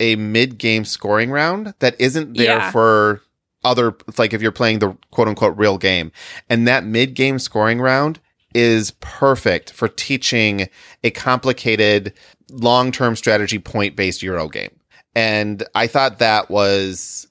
[0.00, 2.70] a mid game scoring round that isn't there Yeah.
[2.72, 3.22] for
[3.66, 3.96] other.
[4.18, 6.12] Like if you're playing the quote unquote real game,
[6.48, 8.20] and that mid game scoring round
[8.54, 10.68] is perfect for teaching
[11.04, 12.14] a complicated
[12.50, 14.70] long term strategy point based Euro game.
[15.14, 17.26] And I thought that was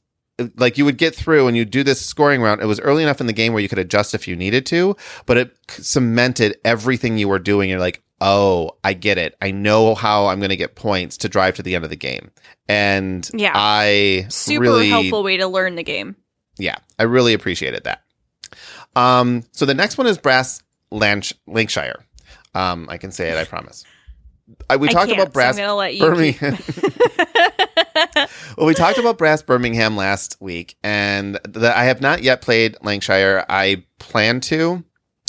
[0.57, 2.61] like you would get through and you do this scoring round.
[2.61, 4.95] It was early enough in the game where you could adjust if you needed to,
[5.25, 7.69] but it cemented everything you were doing.
[7.69, 9.35] You're like, oh, I get it.
[9.41, 11.95] I know how I'm going to get points to drive to the end of the
[11.95, 12.31] game.
[12.67, 13.53] And Yeah.
[13.55, 16.15] I Super really, helpful way to learn the game.
[16.57, 18.01] Yeah, I really appreciated that.
[18.95, 22.05] Um, so the next one is Brass Lanch- Lancashire.
[22.53, 23.83] Um, I can say it, I promise.
[24.69, 26.01] I, we I talked about Brass So I'm let you.
[26.01, 26.57] Birmingham.
[28.57, 32.77] well, we talked about Brass Birmingham last week, and the, I have not yet played
[32.81, 33.45] Lancashire.
[33.49, 34.83] I plan to,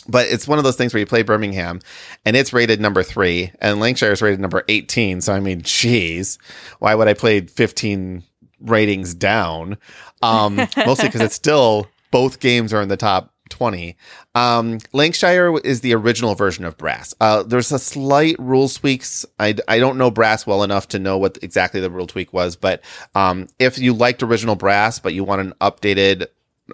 [0.07, 1.81] but it's one of those things where you play Birmingham,
[2.25, 5.21] and it's rated number three, and Lancashire is rated number eighteen.
[5.23, 6.39] So I mean, geez,
[6.79, 8.23] why would I play fifteen
[8.69, 9.79] ratings down?
[10.23, 13.97] Um, mostly because it's still both games are in the top 20.
[14.35, 17.15] Um, Lancashire is the original version of Brass.
[17.21, 19.25] Uh, there's a slight rule tweaks.
[19.39, 22.57] I, I don't know Brass well enough to know what exactly the rule tweak was,
[22.57, 22.83] but
[23.15, 26.27] um, if you liked original Brass, but you want an updated,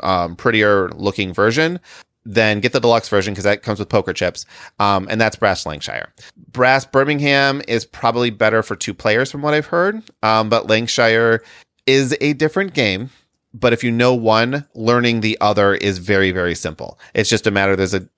[0.02, 1.78] um, prettier looking version,
[2.24, 4.46] then get the deluxe version because that comes with poker chips.
[4.78, 6.12] Um, and that's Brass Lancashire.
[6.52, 10.02] Brass Birmingham is probably better for two players from what I've heard.
[10.22, 11.42] Um, but Lancashire
[11.86, 13.10] is a different game.
[13.54, 16.98] But if you know one, learning the other is very, very simple.
[17.14, 17.76] It's just a matter.
[17.76, 18.08] There's a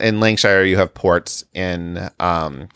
[0.00, 1.44] in Lancashire you have ports.
[1.54, 2.68] In um,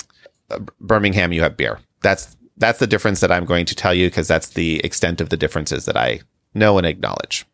[0.81, 1.79] Birmingham you have beer.
[2.03, 5.29] That's that's the difference that I'm going to tell you because that's the extent of
[5.29, 6.21] the differences that I
[6.55, 7.45] know and acknowledge.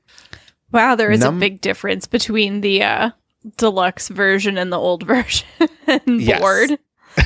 [0.70, 3.10] wow, there is Num- a big difference between the uh,
[3.56, 5.46] deluxe version and the old version
[5.86, 6.78] board.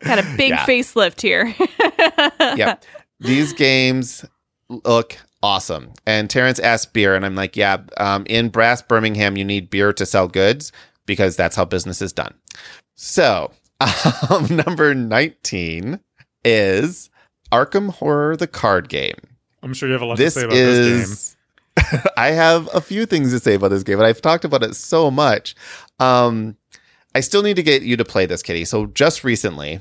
[0.00, 0.66] Got a big Yeah.
[0.66, 1.54] facelift here.
[2.56, 2.84] yep.
[3.20, 4.24] These games
[4.68, 5.92] look awesome.
[6.06, 9.92] And Terrence asked beer, and I'm like, yeah, um, in Brass Birmingham, you need beer
[9.92, 10.72] to sell goods
[11.06, 12.34] because that's how business is done.
[12.94, 13.52] So,
[14.30, 16.00] um, number 19
[16.44, 17.10] is
[17.52, 19.16] Arkham Horror, the card game.
[19.62, 21.02] I'm sure you have a lot This to say about this game.
[21.02, 21.36] is.
[22.16, 24.74] I have a few things to say about this game, and I've talked about it
[24.74, 25.54] so much.
[26.00, 26.56] Um,
[27.14, 28.64] I still need to get you to play this, Kitty.
[28.64, 29.80] So just recently,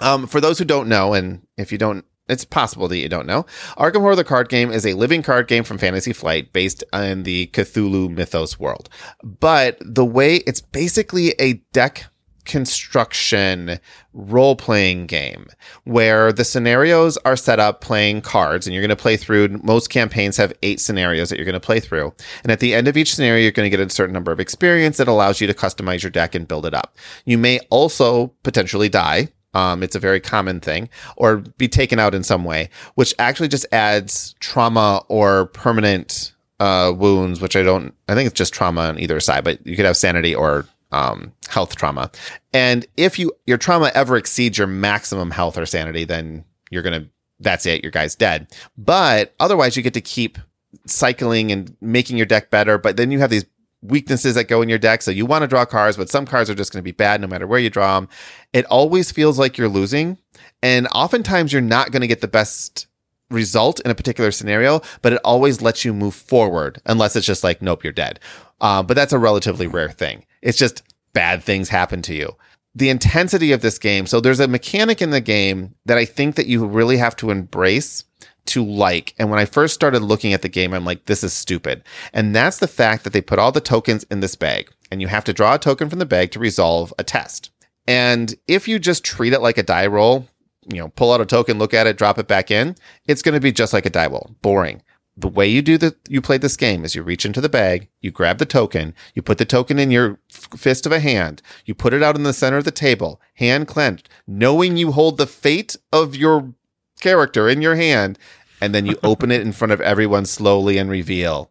[0.00, 3.26] um, for those who don't know, and if you don't, it's possible that you don't
[3.26, 3.44] know,
[3.76, 7.24] Arkham Horror the card game is a living card game from Fantasy Flight based in
[7.24, 8.88] the Cthulhu mythos world.
[9.22, 12.06] But the way it's basically a deck
[12.44, 13.78] construction
[14.12, 15.46] role playing game
[15.84, 19.88] where the scenarios are set up playing cards and you're going to play through most
[19.88, 22.12] campaigns have eight scenarios that you're going to play through.
[22.42, 24.40] And at the end of each scenario you're going to get a certain number of
[24.40, 26.96] experience that allows you to customize your deck and build it up.
[27.24, 32.14] You may also potentially die um, it's a very common thing, or be taken out
[32.14, 37.94] in some way, which actually just adds trauma or permanent uh, wounds, which I don't,
[38.08, 41.32] I think it's just trauma on either side, but you could have sanity or um,
[41.48, 42.10] health trauma.
[42.52, 47.08] And if you your trauma ever exceeds your maximum health or sanity, then you're gonna
[47.38, 48.48] that's it, your guy's dead.
[48.76, 50.38] But otherwise, you get to keep
[50.86, 52.78] cycling and making your deck better.
[52.78, 53.46] But then you have these
[53.82, 55.02] weaknesses that go in your deck.
[55.02, 57.20] So you want to draw cards, but some cards are just going to be bad
[57.20, 58.08] no matter where you draw them.
[58.52, 60.18] It always feels like you're losing.
[60.62, 62.86] And oftentimes you're not going to get the best
[63.30, 67.44] result in a particular scenario, but it always lets you move forward unless it's just
[67.44, 68.20] like, nope, you're dead.
[68.60, 70.26] Uh, but that's a relatively rare thing.
[70.42, 72.36] It's just bad things happen to you.
[72.74, 74.06] The intensity of this game.
[74.06, 77.30] So there's a mechanic in the game that I think that you really have to
[77.30, 78.04] embrace
[78.50, 79.14] to like.
[79.18, 81.82] And when I first started looking at the game, I'm like, this is stupid.
[82.12, 84.70] And that's the fact that they put all the tokens in this bag.
[84.90, 87.50] and you have to draw a token from the bag to resolve a test.
[87.86, 90.26] And if you just treat it like a die roll,
[90.70, 93.34] you know, pull out a token, look at it, drop it back in, it's going
[93.34, 94.82] to be just like a die roll, boring.
[95.16, 97.88] The way you do the you play this game is you reach into the bag,
[98.00, 101.74] you grab the token, you put the token in your fist of a hand, you
[101.74, 105.26] put it out in the center of the table, hand clenched, knowing you hold the
[105.26, 106.54] fate of your
[107.00, 108.18] character in your hand,
[108.60, 111.50] and then you open it in front of everyone slowly and reveal.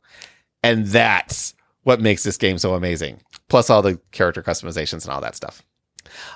[0.64, 3.22] And that's what makes this game so amazing.
[3.48, 5.64] Plus all the character customizations and all that stuff.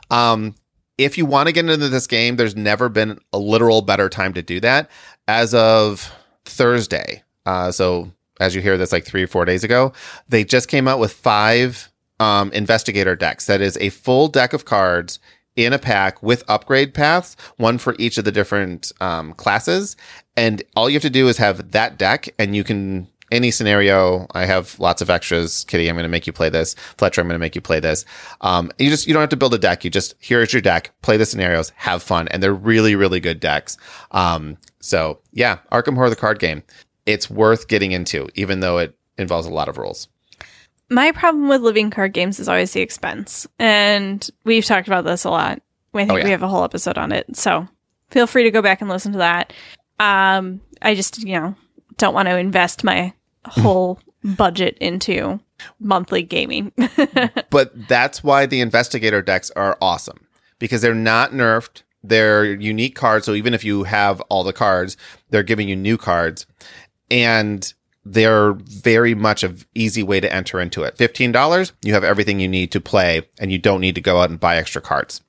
[0.10, 0.56] Um,
[0.98, 4.34] if you want to get into this game, there's never been a literal better time
[4.34, 4.90] to do that.
[5.28, 6.12] As of
[6.46, 9.94] Thursday, uh, so as you hear this, like three or four days ago,
[10.28, 13.46] they just came out with five um, investigator decks.
[13.48, 15.20] That is a full deck of cards
[15.56, 19.96] in a pack with upgrade paths, one for each of the different um, classes.
[20.36, 24.28] And all you have to do is have that deck, and you can any scenario.
[24.32, 25.66] I have lots of extras.
[25.66, 26.76] Kitty, I'm going to make you play this.
[26.98, 28.06] Fletcher, I'm going to make you play this.
[28.42, 29.84] Um, you just you don't have to build a deck.
[29.84, 30.92] You just here's your deck.
[31.02, 31.72] Play the scenarios.
[31.76, 33.78] Have fun, and they're really really good decks.
[34.12, 36.64] Um, so yeah, Arkham Horror the card game.
[37.06, 40.08] It's worth getting into, even though it involves a lot of rules.
[40.90, 43.48] My problem with living card games is always the expense.
[43.60, 45.62] And we've talked about this a lot.
[45.94, 46.24] I think Oh, yeah.
[46.26, 47.36] we have a whole episode on it.
[47.36, 47.68] So
[48.10, 49.54] feel free to go back and listen to that.
[50.00, 51.56] Um, I just, you know,
[51.98, 53.14] don't want to invest my
[53.46, 55.40] whole budget into
[55.80, 56.72] monthly gaming.
[57.50, 60.26] but that's why the investigator decks are awesome
[60.60, 61.84] because they're not nerfed.
[62.04, 63.26] They're unique cards.
[63.26, 64.98] So even if you have all the cards,
[65.30, 66.46] they're giving you new cards
[67.10, 67.74] and
[68.06, 70.98] they're very much a easy way to enter into it.
[70.98, 74.30] $15, you have everything you need to play and you don't need to go out
[74.30, 75.22] and buy extra cards.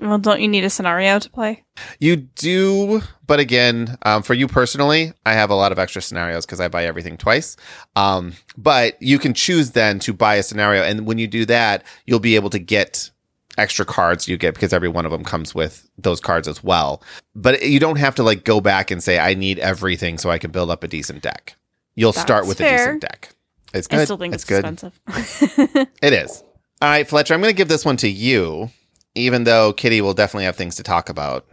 [0.00, 1.62] well, don't you need a scenario to play?
[2.00, 6.44] You do, but again, um, for you personally, I have a lot of extra scenarios
[6.44, 7.56] because I buy everything twice.
[7.94, 11.84] Um, but you can choose then to buy a scenario, and when you do that,
[12.06, 13.10] you'll be able to get
[13.56, 17.02] extra cards you get because every one of them comes with those cards as well.
[17.34, 20.38] But you don't have to like go back and say I need everything so I
[20.38, 21.56] can build up a decent deck.
[21.94, 22.74] You'll start with fair.
[22.74, 23.34] a decent deck.
[23.72, 24.00] It's good.
[24.00, 24.64] I still think it's it's, good.
[24.64, 25.00] expensive.
[26.02, 26.42] It is.
[26.80, 28.70] All right, Fletcher, I'm going to give this one to you,
[29.14, 31.46] even though Kitty will definitely have things to talk about.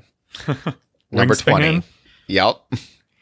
[1.11, 1.83] Number 20.
[2.27, 2.55] Yep.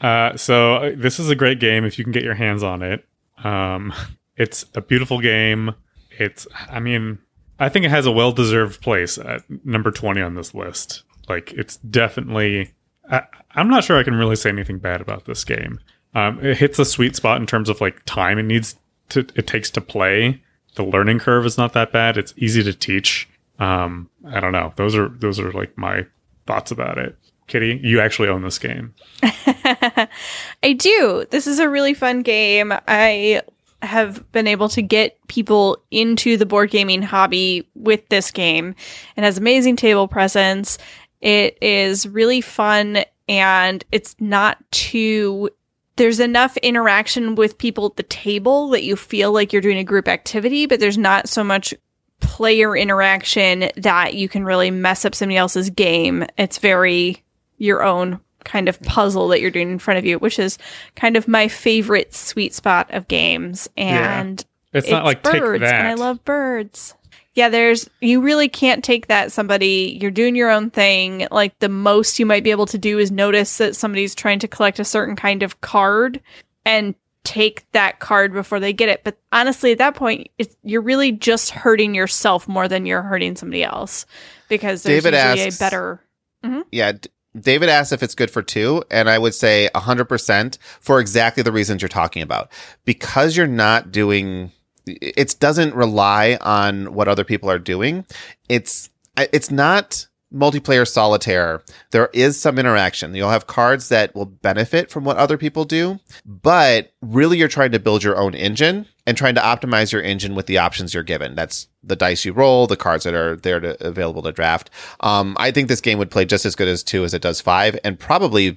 [0.02, 2.82] Uh, so uh, this is a great game if you can get your hands on
[2.82, 3.06] it.
[3.44, 3.94] Um,
[4.38, 5.76] it's a beautiful game.
[6.18, 7.20] It's, I mean,
[7.60, 11.04] I think it has a well-deserved place at number twenty on this list.
[11.28, 12.72] Like, it's definitely.
[13.12, 13.24] I,
[13.56, 15.82] I'm not sure I can really say anything bad about this game.
[16.16, 18.76] Um, it hits a sweet spot in terms of like time it needs
[19.10, 20.42] to, it takes to play.
[20.76, 22.18] The learning curve is not that bad.
[22.18, 23.28] It's easy to teach.
[23.60, 24.74] Um, I don't know.
[24.76, 26.06] Those are those are like my
[26.48, 27.18] thoughts about it.
[27.48, 28.94] Kitty, you actually own this game.
[29.24, 31.26] I do.
[31.32, 32.72] This is a really fun game.
[32.88, 33.42] I
[33.82, 38.76] have been able to get people into the board gaming hobby with this game.
[39.16, 40.78] It has amazing table presence.
[41.22, 45.50] It is really fun and it's not too
[46.00, 49.84] there's enough interaction with people at the table that you feel like you're doing a
[49.84, 51.74] group activity, but there's not so much
[52.22, 56.26] player interaction that you can really mess up somebody else's game.
[56.38, 57.22] It's very
[57.58, 60.58] your own kind of puzzle that you're doing in front of you, which is
[60.96, 63.70] kind of my favorite sweet spot of games.
[63.76, 64.22] Yeah.
[64.22, 65.76] And It's, not like birds, that.
[65.76, 66.96] and I love birds.
[67.40, 71.26] Yeah, there's you really can't take that somebody you're doing your own thing.
[71.32, 74.48] Like the most you might be able to do is notice that somebody's trying to
[74.50, 76.20] collect a certain kind of card
[76.66, 79.06] and take that card before they get it.
[79.06, 83.38] But honestly, at that point, it's, you're really just hurting yourself more than you're hurting
[83.38, 84.06] somebody else
[84.50, 86.02] because there's David usually asks- a better.
[86.44, 86.62] Mm-hmm.
[86.74, 86.92] Yeah.
[86.92, 91.42] D- David asked if it's good for two, and I would say 100% for exactly
[91.42, 92.52] the reasons you're talking about.
[92.84, 94.52] Because you're not doing,
[94.86, 98.06] it doesn't rely on what other people are doing.
[98.48, 101.64] It's, it's not multiplayer solitaire.
[101.92, 103.16] There is some interaction.
[103.16, 107.72] You'll have cards that will benefit from what other people do, but really you're trying
[107.72, 111.04] to build your own engine and trying to optimize your engine with the options you're
[111.04, 111.36] given.
[111.36, 114.70] That's the dice you roll, the cards that are there to available to draft.
[115.00, 117.42] Um, I think this game would play just as good as two as it does
[117.42, 118.56] five, and probably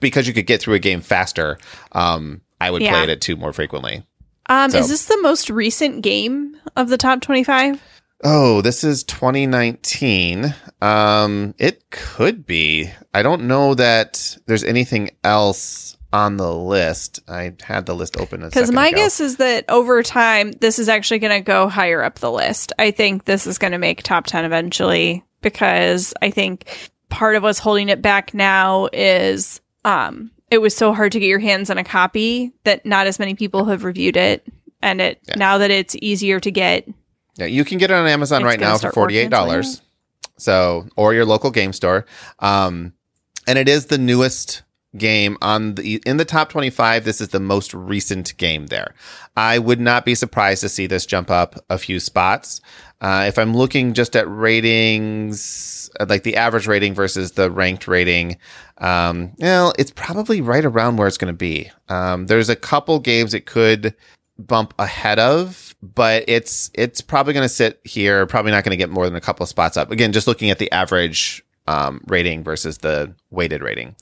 [0.00, 1.58] because you could get through a game faster.
[1.92, 4.04] Um, I would play it at two more frequently.
[4.48, 7.80] Um, So- Is this the most recent game of the top 25?
[8.24, 10.54] Oh, this is 2019.
[10.80, 12.90] Um, it could be.
[13.12, 17.20] I don't know that there's anything else on the list.
[17.28, 18.96] I had the list open Because my ago.
[18.96, 22.72] guess is that over time, this is actually going to go higher up the list.
[22.78, 26.64] I think this is going to make top 10 eventually because I think
[27.10, 31.26] part of what's holding it back now is um, it was so hard to get
[31.26, 34.46] your hands on a copy that not as many people have reviewed it.
[34.82, 35.34] and it Yeah.
[35.38, 36.86] now that it's easier to get.
[37.36, 39.80] Yeah, you can get it on Amazon right now for forty eight dollars.
[40.38, 42.04] So, or your local game store.
[42.40, 42.92] Um,
[43.46, 44.62] and it is the newest
[44.98, 47.04] game on the in the top twenty five.
[47.04, 48.94] This is the most recent game there.
[49.36, 52.60] I would not be surprised to see this jump up a few spots.
[53.00, 57.86] Uh, if I'm looking just at ratings, uh, like the average rating versus the ranked
[57.86, 58.38] rating,
[58.78, 61.70] um, well, it's probably right around where it's going to be.
[61.90, 63.94] Um, there's a couple games it could
[64.38, 68.26] bump ahead of, but it's it's probably going to sit here.
[68.26, 69.90] Probably not going to get more than a couple of spots up.
[69.90, 73.96] Again, just looking at the average um, rating versus the weighted rating.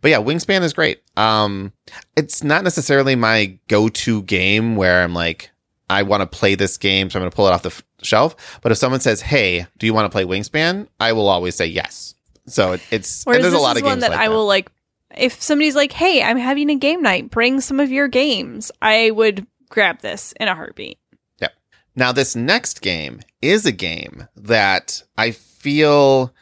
[0.00, 1.02] But yeah, Wingspan is great.
[1.16, 1.72] Um,
[2.16, 5.50] it's not necessarily my go-to game where I'm like,
[5.90, 7.82] I want to play this game, so I'm going to pull it off the f-
[8.02, 8.60] shelf.
[8.62, 11.66] But if someone says, "Hey, do you want to play Wingspan?" I will always say
[11.66, 12.14] yes.
[12.46, 14.20] So it, it's and Whereas there's this a lot is of one games that like
[14.20, 14.70] I will like.
[15.16, 17.30] If somebody's like, "Hey, I'm having a game night.
[17.30, 20.98] Bring some of your games," I would grab this in a heartbeat.
[21.40, 21.52] Yep.
[21.96, 26.32] Now, this next game is a game that I feel,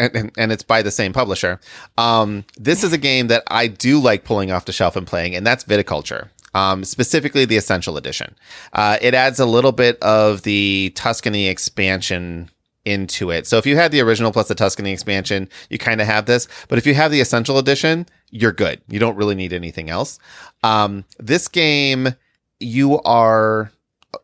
[0.00, 1.60] and, and, and it's by the same publisher.
[1.98, 5.36] Um, this is a game that I do like pulling off the shelf and playing,
[5.36, 6.30] and that's Viticulture.
[6.52, 8.34] Um, specifically the Essential Edition.
[8.72, 12.50] Uh, it adds a little bit of the Tuscany expansion
[12.84, 13.46] into it.
[13.46, 16.48] So if you had the original plus the Tuscany expansion, you kind of have this.
[16.68, 18.80] But if you have the Essential Edition, you're good.
[18.88, 20.18] You don't really need anything else.
[20.64, 22.16] Um, this game,
[22.58, 23.70] you are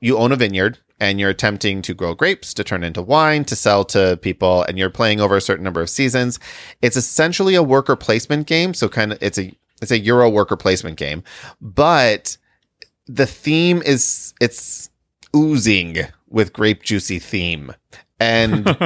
[0.00, 3.56] you own a vineyard and you're attempting to grow grapes to turn into wine to
[3.56, 6.38] sell to people and you're playing over a certain number of seasons.
[6.82, 10.56] It's essentially a worker placement game so kind of it's a it's a euro worker
[10.56, 11.22] placement game
[11.60, 12.36] but
[13.06, 14.90] the theme is it's
[15.34, 17.72] oozing with grape juicy theme.
[18.18, 18.76] And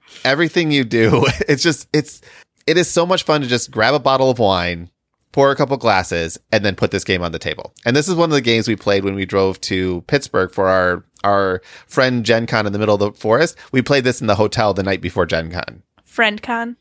[0.24, 2.20] everything you do it's just it's
[2.66, 4.90] it is so much fun to just grab a bottle of wine
[5.32, 7.72] pour a couple glasses and then put this game on the table.
[7.84, 10.68] And this is one of the games we played when we drove to pittsburgh for
[10.68, 14.26] our our friend gen con in the middle of the forest we played this in
[14.26, 16.76] the hotel the night before gen con Friend con.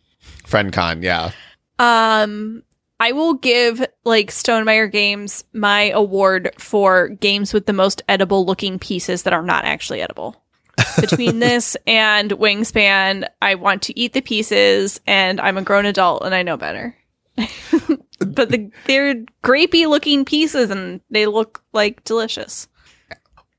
[0.45, 1.31] friend con yeah
[1.79, 2.63] Um,
[2.99, 8.77] I will give like Stonemaier Games my award for games with the most edible looking
[8.77, 10.43] pieces that are not actually edible.
[10.99, 16.23] Between this and Wingspan, I want to eat the pieces, and I'm a grown adult
[16.25, 16.93] and I know better.
[17.37, 22.67] but the they're grapey looking pieces, and they look like delicious.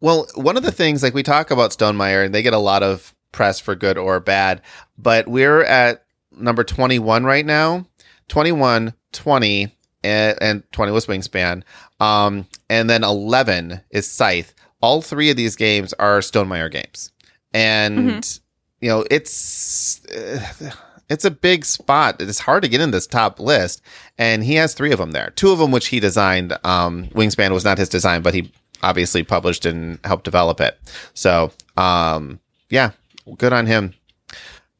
[0.00, 2.82] Well, one of the things, like we talk about Stonemaier, and they get a lot
[2.82, 4.62] of press for good or bad,
[4.98, 7.86] but we're at number 21 right now
[8.28, 11.62] 21, 20, and, and 20 was Wingspan.
[11.98, 14.54] Um, and then 11 is Scythe.
[14.80, 17.10] All three of these games are Stonemaier games.
[17.52, 18.40] And,
[18.80, 20.06] you know, it's.
[20.06, 20.70] Uh,
[21.10, 22.22] it's a big spot.
[22.22, 23.82] It's hard to get in this top list,
[24.16, 25.32] and he has three of them there.
[25.34, 26.56] Two of them which he designed.
[26.62, 30.78] Um, Wingspan was not his design, but he obviously published and helped develop it.
[31.14, 32.92] So, um, yeah,
[33.36, 33.94] good on him.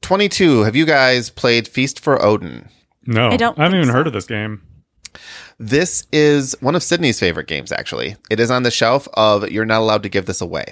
[0.01, 0.61] Twenty-two.
[0.65, 2.69] Have you guys played Feast for Odin?
[3.07, 3.95] no, I don't I haven't even so.
[3.95, 4.63] heard of this game.
[5.59, 8.17] This is one of Sydney's favorite games, actually.
[8.31, 10.65] It is on the shelf of You're Not Allowed to Give This Away,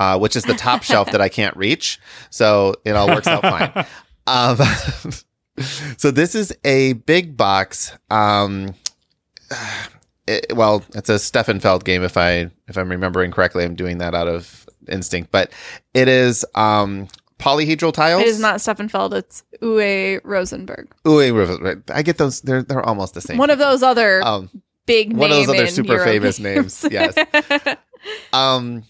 [0.00, 2.00] uh, which is the top shelf that I can't reach.
[2.30, 3.86] So it all works out fine.
[4.24, 4.56] Um,
[5.96, 7.92] so this is a big box.
[8.08, 8.74] Um,
[10.26, 13.64] it- well, it's a Stefan Feld game if I if I'm remembering correctly.
[13.64, 15.52] I'm doing that out of instinct, but
[15.94, 17.08] it is um,
[17.38, 18.22] polyhedral tiles.
[18.22, 20.92] It is not Stefan Feld, it's Uwe Rosenberg.
[21.04, 21.78] Wait, wait.
[21.92, 22.40] I get those.
[22.40, 23.36] They're they're almost the same.
[23.38, 24.48] One of those other Um,
[24.86, 26.84] big one of those other super Euro famous games.
[26.84, 27.76] names, yes.
[28.32, 28.82] Um,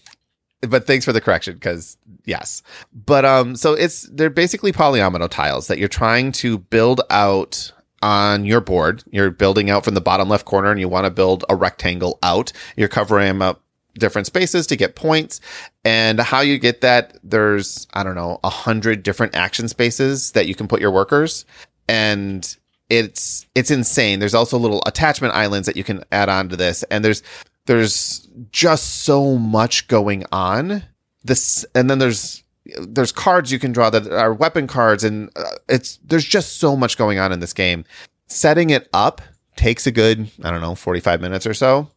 [0.61, 2.63] but thanks for the correction, because yes,
[2.93, 7.71] but um, so it's they're basically polyomino tiles that you're trying to build out
[8.03, 9.01] on your board.
[9.11, 12.19] You're building out from the bottom left corner, and you want to build a rectangle
[12.21, 12.51] out.
[12.75, 13.63] You're covering up
[13.95, 15.39] different spaces to get points,
[15.85, 17.17] and how you get that.
[17.23, 21.45] There's I don't know a hundred different action spaces that you can put your workers,
[21.87, 22.55] and
[22.89, 24.19] it's it's insane.
[24.19, 27.23] There's also little attachment islands that you can add on to this, and there's
[27.67, 30.83] there's just so much going on.
[31.23, 35.43] This and then there's there's cards you can draw that are weapon cards, and uh,
[35.67, 37.83] it's there's just so much going on in this game.
[38.27, 39.21] Setting it up
[39.55, 41.89] takes a good I don't know 45 minutes or so.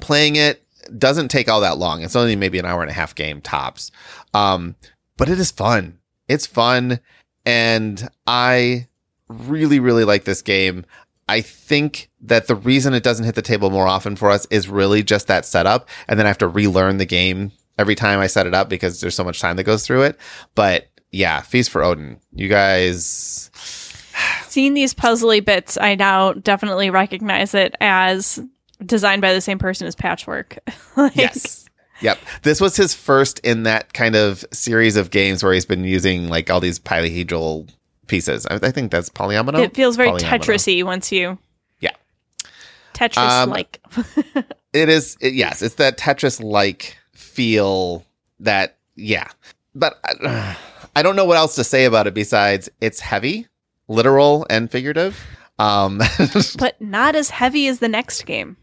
[0.00, 0.64] Playing it
[0.98, 2.02] doesn't take all that long.
[2.02, 3.90] It's only maybe an hour and a half game tops.
[4.34, 4.74] Um,
[5.16, 5.98] but it is fun.
[6.28, 7.00] It's fun,
[7.44, 8.88] and I
[9.28, 10.84] really really like this game.
[11.28, 14.68] I think that the reason it doesn't hit the table more often for us is
[14.68, 15.88] really just that setup.
[16.08, 19.00] And then I have to relearn the game every time I set it up because
[19.00, 20.18] there's so much time that goes through it.
[20.54, 22.20] But yeah, Feast for Odin.
[22.32, 23.50] You guys,
[24.46, 28.38] Seeing these puzzly bits, I now definitely recognize it as
[28.84, 30.58] designed by the same person as Patchwork.
[30.96, 31.66] Like, Yes.
[32.02, 32.18] Yep.
[32.42, 36.28] This was his first in that kind of series of games where he's been using
[36.28, 37.68] like all these polyhedral
[38.06, 38.46] pieces.
[38.46, 39.60] I, I think that's polyomino.
[39.62, 40.10] It feels very.
[40.12, 41.38] Tetris-y once you
[41.80, 41.92] Yeah.
[42.94, 43.80] Tetris Um, like.
[44.72, 45.16] It is.
[45.20, 46.96] It, yes, it's that Tetris like
[47.40, 48.04] feel
[48.40, 48.76] that.
[48.96, 49.28] Yeah,
[49.74, 50.56] but I,
[50.94, 53.46] I don't know what else to say about it besides it's heavy,
[53.88, 55.18] literal and figurative.
[55.58, 56.02] Um,
[56.58, 58.58] but not as heavy as the next game,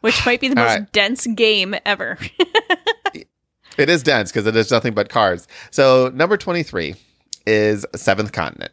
[0.00, 0.92] which might be the most right.
[0.92, 2.18] dense game ever.
[3.76, 5.48] It is dense because it is nothing but cards.
[5.72, 6.94] So number 23
[7.44, 8.70] is Seventh Continent.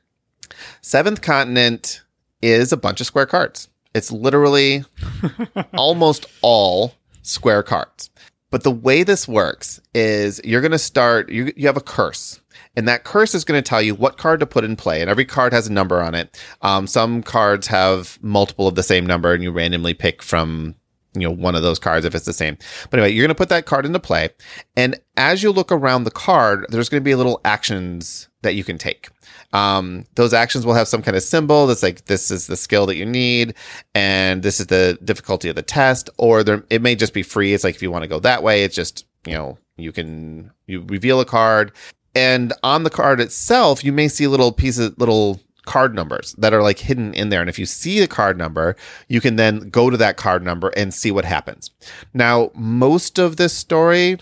[0.82, 2.03] Seventh Continent
[2.43, 3.67] is a bunch of square cards.
[3.95, 4.86] It's literally
[5.74, 6.93] almost all
[7.24, 8.11] square cards.
[8.52, 12.39] But the way this works is you're going to start, you, you have a curse.
[12.76, 15.02] And that curse is going to tell you what card to put in play.
[15.02, 16.39] And every card has a number on it.
[16.62, 20.76] Um, some cards have multiple of the same number, and you randomly pick from
[21.14, 22.58] you know one of those cards if it's the same.
[22.89, 24.30] But anyway, you're going to put that card into play,
[24.76, 28.64] and as you look around the card, there's going to be little actions that you
[28.64, 29.10] can take.
[29.54, 32.86] Um, those actions will have some kind of symbol that's like this is the skill
[32.86, 33.56] that you need,
[33.93, 37.54] and this is the difficulty of the test, or there it may just be free.
[37.54, 40.52] It's like if you want to go that way, it's just you know you can
[40.68, 41.72] you reveal a card,
[42.16, 46.64] and on the card itself, you may see little pieces, little card numbers that are
[46.64, 47.41] like hidden in there.
[47.41, 48.76] And if you see the card number,
[49.08, 51.70] you can then go to that card number and see what happens.
[52.14, 54.18] Now, most of this story,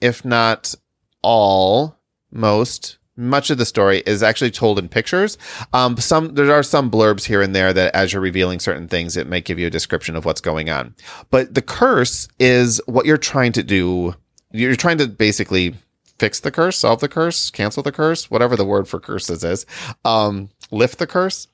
[0.00, 0.74] if not
[1.22, 1.98] all,
[2.30, 5.38] most, much of the story is actually told in pictures.
[5.72, 9.16] Um, some there are some blurbs here and there that, as you're revealing certain things,
[9.16, 10.94] it might give you a description of what's going on.
[11.30, 14.14] But the curse is what you're trying to do.
[14.50, 15.74] You're trying to basically
[16.18, 19.66] fix the curse, solve the curse, cancel the curse, whatever the word for curses is,
[20.04, 21.48] um, lift the curse.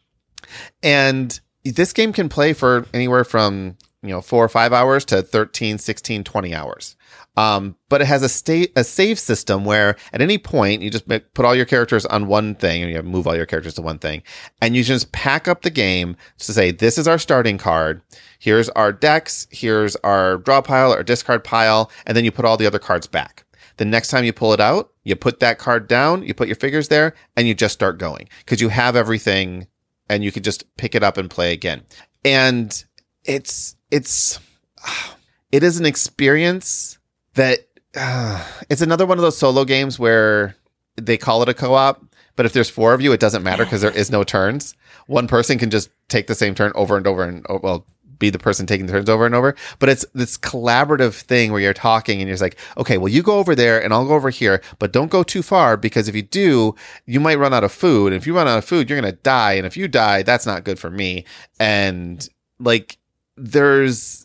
[0.83, 5.23] And this game can play for anywhere from, you know, four or five hours to
[5.23, 6.97] 13, 16, 20 hours.
[7.37, 11.07] Um, but it has a state, a save system where at any point you just
[11.09, 13.99] put all your characters on one thing and you move all your characters to one
[13.99, 14.23] thing
[14.61, 18.03] and you just pack up the game to say, this is our starting card.
[18.39, 19.47] Here's our decks.
[19.51, 21.91] Here's our draw pile or discard pile.
[22.05, 23.45] And then you put all the other cards back.
[23.77, 26.57] The next time you pull it out, you put that card down, you put your
[26.57, 29.67] figures there, and you just start going because you have everything
[30.11, 31.83] and you can just pick it up and play again.
[32.25, 32.85] And
[33.25, 34.39] it's, it's,
[35.53, 36.99] it is an experience
[37.41, 37.61] that,
[37.97, 40.55] uh, it's another one of those solo games where
[40.97, 42.05] they call it a co op,
[42.37, 44.75] but if there's four of you, it doesn't matter because there is no turns.
[45.07, 47.87] One person can just take the same turn over and over and, oh, well,
[48.19, 49.57] be the person taking turns over and over.
[49.79, 53.39] But it's this collaborative thing where you're talking and you're like, okay, well, you go
[53.39, 56.23] over there and I'll go over here, but don't go too far because if you
[56.23, 56.75] do,
[57.07, 58.13] you might run out of food.
[58.13, 59.55] And if you run out of food, you're going to die.
[59.55, 61.25] And if you die, that's not good for me.
[61.59, 62.29] And
[62.59, 62.99] like,
[63.39, 64.25] there's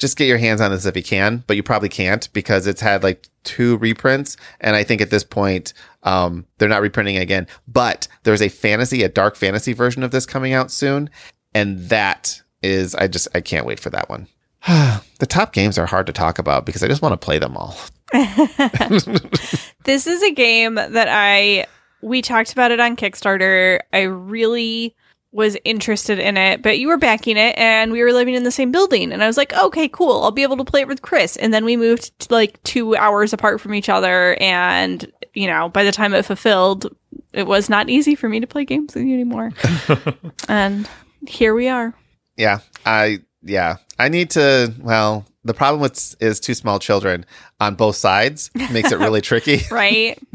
[0.00, 2.80] just get your hands on this if you can, but you probably can't because it's
[2.80, 4.36] had like two reprints.
[4.60, 7.46] And I think at this point, um, they're not reprinting it again.
[7.68, 11.10] But there's a fantasy, a dark fantasy version of this coming out soon.
[11.54, 14.26] And that is, I just, I can't wait for that one.
[14.66, 17.56] the top games are hard to talk about because I just want to play them
[17.56, 17.76] all.
[19.84, 21.66] this is a game that I
[22.02, 23.80] we talked about it on Kickstarter.
[23.92, 24.94] I really
[25.32, 28.50] was interested in it, but you were backing it and we were living in the
[28.50, 30.22] same building and I was like, "Okay, cool.
[30.22, 32.96] I'll be able to play it with Chris." And then we moved to like 2
[32.96, 36.94] hours apart from each other and, you know, by the time it fulfilled,
[37.32, 39.52] it was not easy for me to play games with you anymore.
[40.48, 40.88] and
[41.28, 41.94] here we are.
[42.36, 42.58] Yeah.
[42.84, 47.24] I, yeah, I need to, well, the problem with is two small children
[47.60, 49.60] on both sides makes it really tricky.
[49.70, 50.18] Right?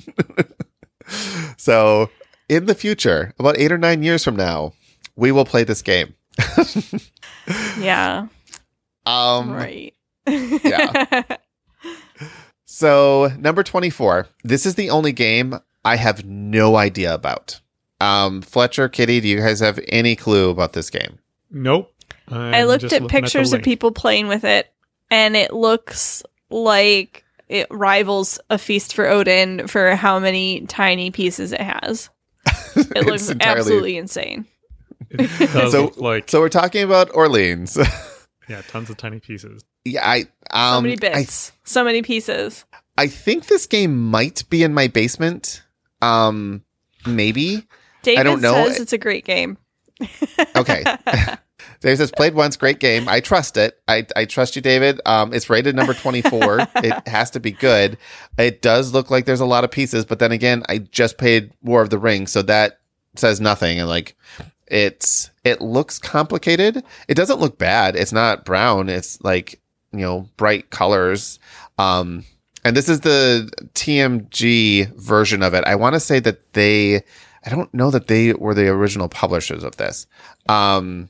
[1.57, 2.09] So
[2.49, 4.73] in the future, about eight or nine years from now,
[5.16, 6.13] we will play this game.
[7.80, 8.28] yeah.
[9.05, 9.93] Um, Right.
[10.28, 11.22] yeah.
[12.68, 17.61] So number 24, this is the only game I have no idea about.
[18.01, 21.20] Um, Fletcher, Kitty, do you guys have any clue about this game?
[21.49, 21.93] Nope.
[22.28, 24.74] I I'm looked at looking the pictures of people playing with it,
[25.09, 31.53] and it looks like it rivals a feast for Odin for how many tiny pieces
[31.53, 32.09] it has.
[32.76, 34.45] It looks entirely- absolutely insane.
[35.10, 37.78] It does So- look like So we're talking about Orleans.
[38.49, 39.64] yeah, tons of tiny pieces.
[39.86, 40.20] yeah, I
[40.51, 42.66] um So many I, bits, so many pieces.
[42.97, 45.64] I think this game might be in my basement.
[46.01, 46.64] Um
[47.06, 47.68] maybe.
[48.03, 48.53] David don't know.
[48.68, 49.58] says it's a great game.
[50.56, 50.84] Okay.
[51.82, 53.08] David says played once, great game.
[53.10, 53.80] I trust it.
[53.88, 55.01] I, I trust you, David.
[55.06, 56.68] Um, it's rated number 24.
[56.76, 57.97] it has to be good.
[58.38, 61.51] It does look like there's a lot of pieces, but then again, I just played
[61.62, 62.80] War of the Ring, so that
[63.16, 63.80] says nothing.
[63.80, 64.16] And like,
[64.68, 66.84] It's it looks complicated.
[67.07, 67.95] It doesn't look bad.
[67.95, 68.89] It's not brown.
[68.89, 69.61] It's like
[69.91, 71.39] you know bright colors.
[71.78, 72.26] Um,
[72.63, 75.63] and this is the TMG version of it.
[75.66, 77.03] I want to say that they.
[77.45, 80.07] I don't know that they were the original publishers of this.
[80.49, 81.09] Um,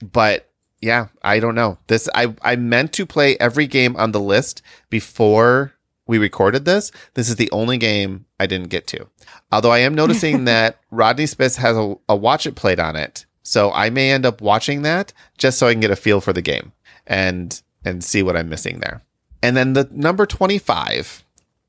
[0.00, 0.50] but
[0.80, 1.78] yeah, I don't know.
[1.86, 5.73] This I I meant to play every game on the list before
[6.06, 6.90] we recorded this.
[7.14, 9.06] This is the only game I didn't get to.
[9.52, 13.26] Although I am noticing that Rodney Smith has a, a watch it played on it.
[13.42, 16.32] So I may end up watching that just so I can get a feel for
[16.32, 16.72] the game
[17.06, 19.02] and and see what I'm missing there.
[19.42, 21.22] And then the number 25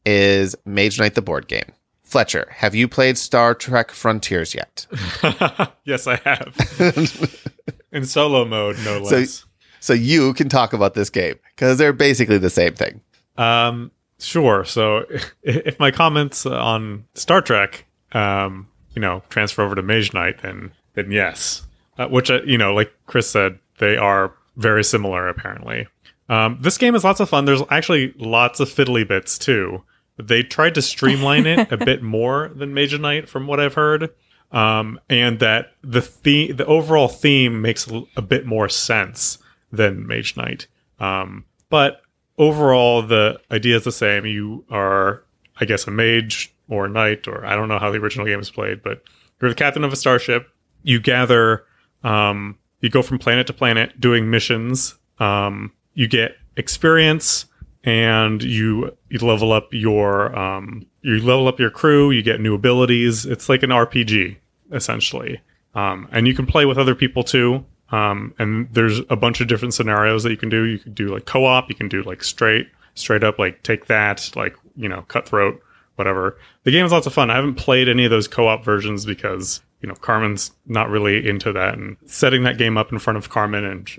[0.06, 1.74] is Mage Knight the board game.
[2.04, 4.86] Fletcher, have you played Star Trek Frontiers yet?
[5.84, 6.56] yes, I have.
[7.92, 9.46] In solo mode, no So- less.
[9.82, 13.02] So you can talk about this game because they're basically the same thing.
[13.38, 14.64] Um, sure.
[14.66, 15.06] So
[15.44, 20.72] if my comments on Star Trek, um, you know, transfer over to Mage Knight, then
[20.94, 21.66] then yes.
[21.98, 25.88] Uh, which uh, you know, like Chris said, they are very similar apparently.
[26.28, 27.46] Um, this game is lots of fun.
[27.46, 29.84] There's actually lots of fiddly bits too.
[30.18, 34.12] They tried to streamline it a bit more than Mage Knight, from what I've heard,
[34.52, 39.38] um, and that the the the overall theme makes a, a bit more sense
[39.72, 40.68] than Mage Knight.
[41.00, 42.02] Um, but
[42.38, 44.26] overall, the idea is the same.
[44.26, 45.24] You are,
[45.60, 48.40] I guess, a mage or a knight, or I don't know how the original game
[48.40, 49.04] is played, but
[49.42, 50.50] you're the captain of a starship.
[50.84, 51.66] You gather,
[52.04, 54.96] um, you go from planet to planet doing missions.
[55.20, 57.46] Um, you get experience,
[57.84, 62.12] and you you level up your um, you level up your crew.
[62.12, 63.26] You get new abilities.
[63.26, 64.38] It's like an RPG
[64.72, 65.42] essentially,
[65.76, 67.66] um, and you can play with other people too.
[67.96, 70.66] Um, and there's a bunch of different scenarios that you can do.
[70.66, 71.70] You can do like co-op.
[71.70, 75.62] You can do like straight, straight up, like take that, like you know, cutthroat,
[75.96, 76.38] whatever.
[76.64, 77.30] The game is lots of fun.
[77.30, 81.54] I haven't played any of those co-op versions because you know Carmen's not really into
[81.54, 81.78] that.
[81.78, 83.90] And setting that game up in front of Carmen and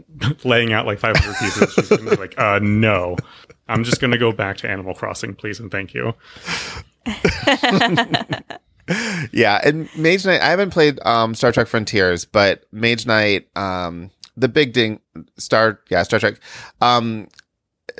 [0.44, 3.16] laying out like 500 pieces, she's gonna be like, uh, no,
[3.66, 6.12] I'm just gonna go back to Animal Crossing, please and thank you.
[9.32, 10.40] yeah, and Mage Knight.
[10.40, 15.00] I haven't played um, Star Trek Frontiers, but Mage Knight, um, the big ding,
[15.38, 16.40] Star, yeah, Star Trek.
[16.80, 17.28] Um,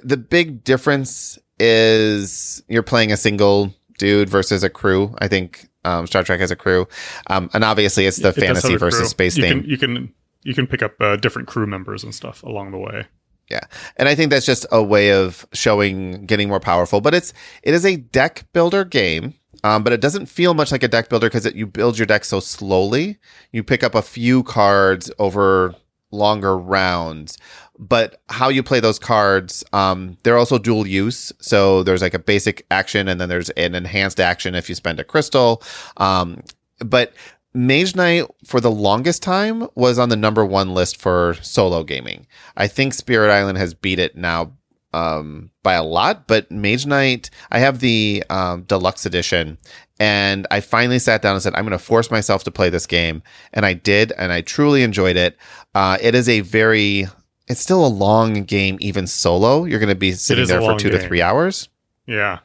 [0.03, 5.15] the big difference is you're playing a single dude versus a crew.
[5.19, 6.87] I think um, Star Trek has a crew,
[7.29, 9.09] um, and obviously it's the It fantasy versus crew.
[9.09, 9.61] space you theme.
[9.63, 12.79] Can, you can you can pick up uh, different crew members and stuff along the
[12.79, 13.07] way.
[13.51, 13.61] Yeah.
[13.97, 17.01] And I think that's just a way of showing getting more powerful.
[17.01, 17.33] But it's
[17.63, 19.35] it is a deck builder game.
[19.67, 22.25] Um, but it doesn't feel much like a deck builder because you build your deck
[22.25, 23.19] so slowly.
[23.51, 25.75] You pick up a few cards over
[26.13, 27.37] longer rounds.
[27.77, 31.33] But how you play those cards, um, they're also dual use.
[31.41, 35.01] So there's like a basic action and then there's an enhanced action if you spend
[35.01, 35.65] a crystal.
[35.97, 36.45] Um,
[36.79, 37.13] but
[37.53, 42.29] Mage Knight for the longest time was on the number one list for solo gaming.
[42.57, 44.53] I think Spirit Island has beat it now
[44.97, 49.59] um, by a lot, but Mage Knight, I have the um, deluxe edition,
[50.01, 52.87] and I finally sat down and said, I'm going to force myself to play this
[52.87, 53.23] game.
[53.53, 55.37] And I did, and I truly enjoyed it.
[55.75, 57.07] Uh, it is a very,
[57.49, 59.65] it's still a long game, even solo.
[59.65, 61.69] You're going to be sitting there for two to three hours
[62.07, 62.39] Yeah.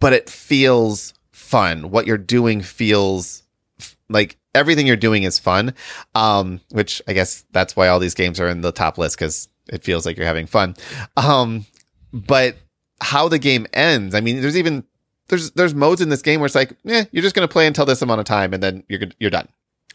[0.00, 1.90] but it feels fun.
[1.90, 3.42] What you're doing feels
[3.78, 5.74] f- like everything you're doing is fun.
[6.14, 9.48] Um, which I guess that's why all these games are in the top list because
[9.68, 10.74] it feels like you're having fun.
[11.16, 11.66] Um,
[12.12, 12.56] but
[13.00, 14.84] how the game ends, I mean, there's even
[15.28, 17.84] there's there's modes in this game where it's like, eh, you're just gonna play until
[17.84, 19.48] this amount of time and then you're you're done.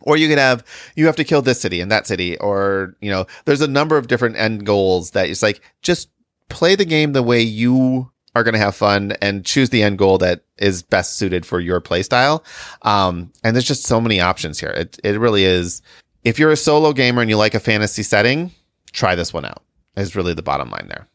[0.03, 0.63] Or you could have
[0.95, 3.97] you have to kill this city and that city, or you know, there's a number
[3.97, 6.09] of different end goals that it's like just
[6.49, 9.97] play the game the way you are going to have fun and choose the end
[9.97, 12.43] goal that is best suited for your play style.
[12.83, 14.69] Um, and there's just so many options here.
[14.69, 15.81] It, it really is.
[16.23, 18.51] If you're a solo gamer and you like a fantasy setting,
[18.91, 19.63] try this one out
[19.95, 21.07] is really the bottom line there.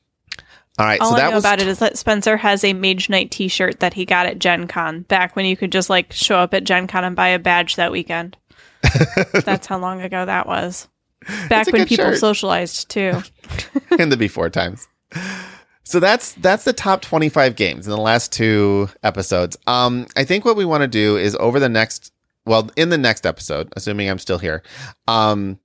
[0.79, 1.01] All right.
[1.01, 3.31] All so I that know was, about it is that Spencer has a Mage Knight
[3.31, 6.53] T-shirt that he got at Gen Con back when you could just like show up
[6.53, 8.37] at Gen Con and buy a badge that weekend.
[9.33, 10.89] That's how long ago that was.
[11.49, 12.19] Back when people shirt.
[12.19, 13.23] socialized too.
[13.99, 14.87] in the before times.
[15.83, 19.57] So that's that's the top 25 games in the last two episodes.
[19.67, 22.13] Um I think what we want to do is over the next
[22.45, 24.63] well in the next episode, assuming I'm still here,
[25.09, 25.59] um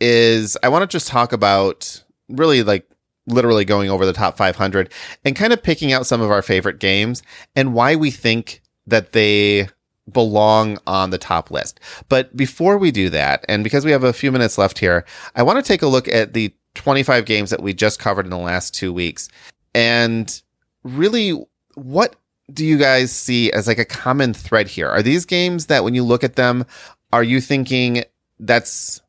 [0.00, 2.88] is I want to just talk about really like
[3.26, 4.92] literally going over the top 500
[5.24, 7.22] and kind of picking out some of our favorite games
[7.54, 9.68] and why we think that they
[10.10, 11.80] belong on the top list.
[12.08, 15.04] But before we do that, and because we have a few minutes left here,
[15.34, 18.30] I want to take a look at the 25 games that we just covered in
[18.30, 19.28] the last two weeks.
[19.74, 20.40] And
[20.84, 21.32] really,
[21.74, 22.16] what
[22.52, 24.88] do you guys see as like a common thread here?
[24.88, 26.64] Are these games that when you look at them,
[27.12, 28.04] are you thinking
[28.38, 29.00] that's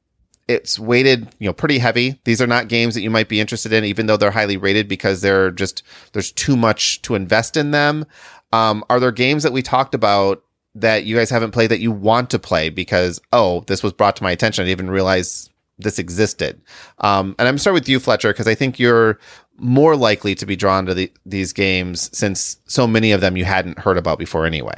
[0.47, 2.19] it's weighted, you know, pretty heavy.
[2.23, 4.87] These are not games that you might be interested in, even though they're highly rated
[4.87, 5.83] because they're just
[6.13, 8.05] there's too much to invest in them.
[8.53, 10.43] Um, are there games that we talked about
[10.75, 14.15] that you guys haven't played that you want to play because oh, this was brought
[14.17, 14.63] to my attention.
[14.63, 16.61] I didn't even realize this existed.
[16.99, 19.19] Um, and I'm start with you, Fletcher, because I think you're
[19.57, 23.45] more likely to be drawn to the, these games since so many of them you
[23.45, 24.75] hadn't heard about before anyway.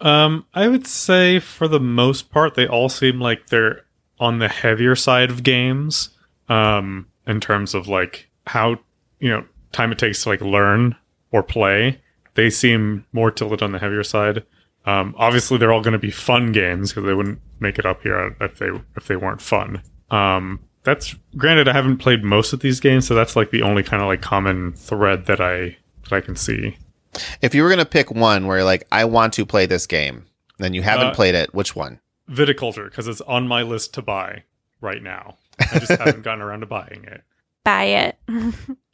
[0.00, 3.84] Um, I would say for the most part, they all seem like they're
[4.18, 6.10] on the heavier side of games.
[6.48, 8.76] Um, in terms of like how
[9.18, 10.94] you know time it takes to like learn
[11.32, 12.00] or play,
[12.34, 14.44] they seem more tilted on the heavier side.
[14.86, 18.02] Um, obviously, they're all going to be fun games because they wouldn't make it up
[18.02, 19.82] here if they if they weren't fun.
[20.10, 21.66] Um, that's granted.
[21.66, 24.20] I haven't played most of these games, so that's like the only kind of like
[24.20, 26.76] common thread that I that I can see.
[27.40, 29.86] If you were going to pick one where you're like, I want to play this
[29.86, 30.26] game,
[30.58, 32.00] then you haven't Uh, played it, which one?
[32.30, 34.44] Viticulture because it's on my list to buy
[34.80, 35.36] right now.
[35.58, 37.22] I just haven't gotten around to buying it.
[37.64, 38.18] Buy it.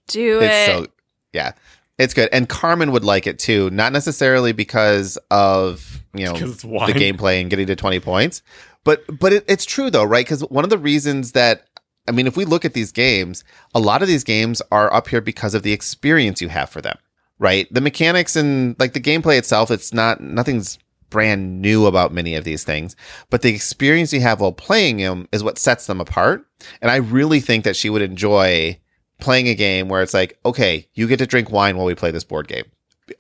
[0.09, 0.67] Do It's it.
[0.67, 0.87] so
[1.33, 1.53] yeah,
[1.99, 2.29] it's good.
[2.33, 7.51] And Carmen would like it too, not necessarily because of you know the gameplay and
[7.51, 8.43] getting to 20 points.
[8.85, 10.25] But but it, it's true though, right?
[10.25, 11.67] Because one of the reasons that
[12.09, 13.43] I mean, if we look at these games,
[13.75, 16.81] a lot of these games are up here because of the experience you have for
[16.81, 16.97] them,
[17.39, 17.67] right?
[17.73, 20.79] The mechanics and like the gameplay itself, it's not nothing's
[21.11, 22.97] brand new about many of these things,
[23.29, 26.47] but the experience you have while playing them is what sets them apart.
[26.81, 28.79] And I really think that she would enjoy
[29.21, 32.11] playing a game where it's like, okay, you get to drink wine while we play
[32.11, 32.65] this board game.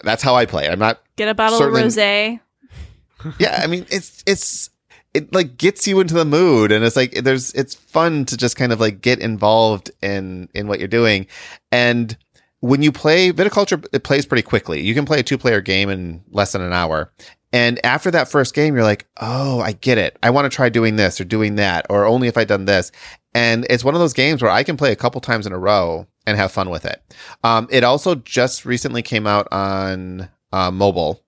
[0.02, 0.68] That's how I play.
[0.68, 2.40] I'm not Get a bottle of rosé.
[3.38, 4.70] yeah, I mean, it's it's
[5.12, 8.56] it like gets you into the mood, and it's like there's it's fun to just
[8.56, 11.26] kind of like get involved in in what you're doing,
[11.72, 12.16] and
[12.60, 14.80] when you play viticulture, it plays pretty quickly.
[14.82, 17.12] You can play a two player game in less than an hour.
[17.52, 20.16] And after that first game, you're like, oh, I get it.
[20.22, 22.92] I want to try doing this or doing that, or only if I done this.
[23.34, 25.58] And it's one of those games where I can play a couple times in a
[25.58, 27.02] row and have fun with it.
[27.42, 31.22] Um, it also just recently came out on uh, mobile.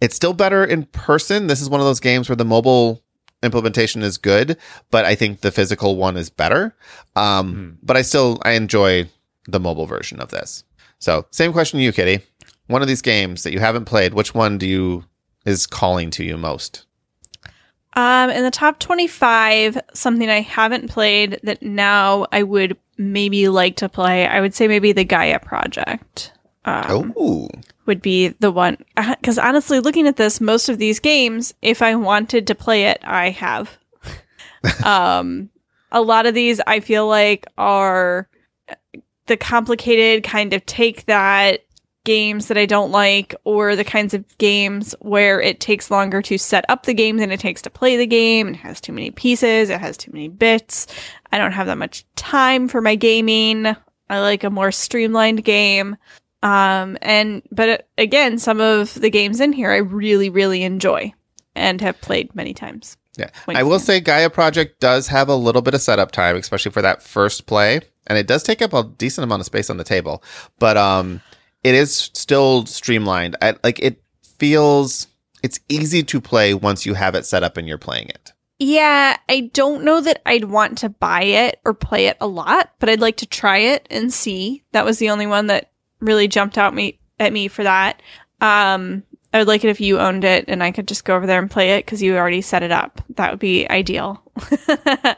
[0.00, 1.46] It's still better in person.
[1.46, 3.02] This is one of those games where the mobile
[3.42, 4.56] implementation is good,
[4.90, 6.74] but I think the physical one is better.
[7.16, 7.70] Um, Hmm.
[7.82, 9.08] But I still I enjoy
[9.46, 10.64] the mobile version of this.
[10.98, 12.24] So same question to you, Kitty.
[12.66, 15.04] One of these games that you haven't played, which one do you
[15.48, 16.86] is calling to you most?
[17.94, 23.76] Um, in the top 25, something I haven't played that now I would maybe like
[23.76, 26.32] to play, I would say maybe the Gaia Project.
[26.64, 27.48] Um, oh,
[27.86, 31.94] would be the one because honestly looking at this most of these games if i
[31.94, 33.78] wanted to play it i have
[34.84, 35.48] um
[35.90, 38.28] a lot of these i feel like are
[39.26, 41.64] the complicated kind of take that
[42.08, 46.38] games that i don't like or the kinds of games where it takes longer to
[46.38, 49.10] set up the game than it takes to play the game it has too many
[49.10, 50.86] pieces it has too many bits
[51.32, 53.66] i don't have that much time for my gaming
[54.10, 55.96] i like a more streamlined game
[56.42, 61.12] um, and but uh, again, some of the games in here I really, really enjoy
[61.54, 62.96] and have played many times.
[63.16, 63.30] yeah.
[63.48, 66.82] I will say Gaia Project does have a little bit of setup time, especially for
[66.82, 69.84] that first play, and it does take up a decent amount of space on the
[69.84, 70.22] table.
[70.60, 71.20] But um,
[71.68, 73.36] it is still streamlined.
[73.42, 74.02] I, like it
[74.38, 75.06] feels
[75.42, 78.32] it's easy to play once you have it set up and you're playing it.
[78.58, 82.72] Yeah, I don't know that I'd want to buy it or play it a lot,
[82.80, 84.64] but I'd like to try it and see.
[84.72, 88.02] That was the only one that really jumped out me at me for that.
[88.40, 91.26] Um, I would like it if you owned it and I could just go over
[91.26, 93.00] there and play it because you already set it up.
[93.10, 94.22] That would be ideal.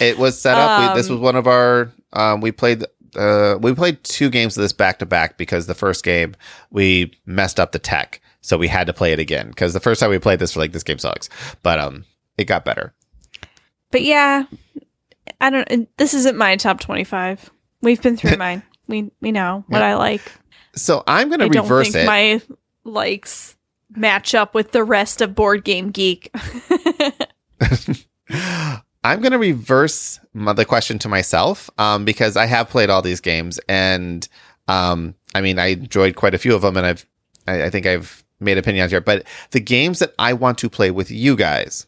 [0.00, 0.94] It was set up.
[0.94, 1.92] we, this Um, was one of our.
[2.12, 2.84] Um, we played.
[3.16, 6.34] Uh, we played two games of this back to back because the first game
[6.70, 9.48] we messed up the tech, so we had to play it again.
[9.48, 11.28] Because the first time we played this, we're like, this game sucks,
[11.62, 12.04] but um,
[12.38, 12.94] it got better.
[13.90, 14.44] but yeah,
[15.40, 15.88] I don't.
[15.96, 17.50] This isn't my top twenty-five.
[17.82, 18.62] We've been through mine.
[18.86, 19.86] We we know what Yeah.
[19.88, 20.22] I like.
[20.76, 22.06] So I'm going to I don't reverse think it.
[22.06, 22.40] my
[22.84, 23.56] likes
[23.96, 26.32] match up with the rest of Board Game Geek.
[29.02, 33.02] I'm going to reverse my, the question to myself um, because I have played all
[33.02, 34.26] these games, and
[34.68, 37.06] um, I mean, I enjoyed quite a few of them, and I've,
[37.46, 39.00] I, I think I've made opinions here.
[39.00, 41.86] But the games that I want to play with you guys.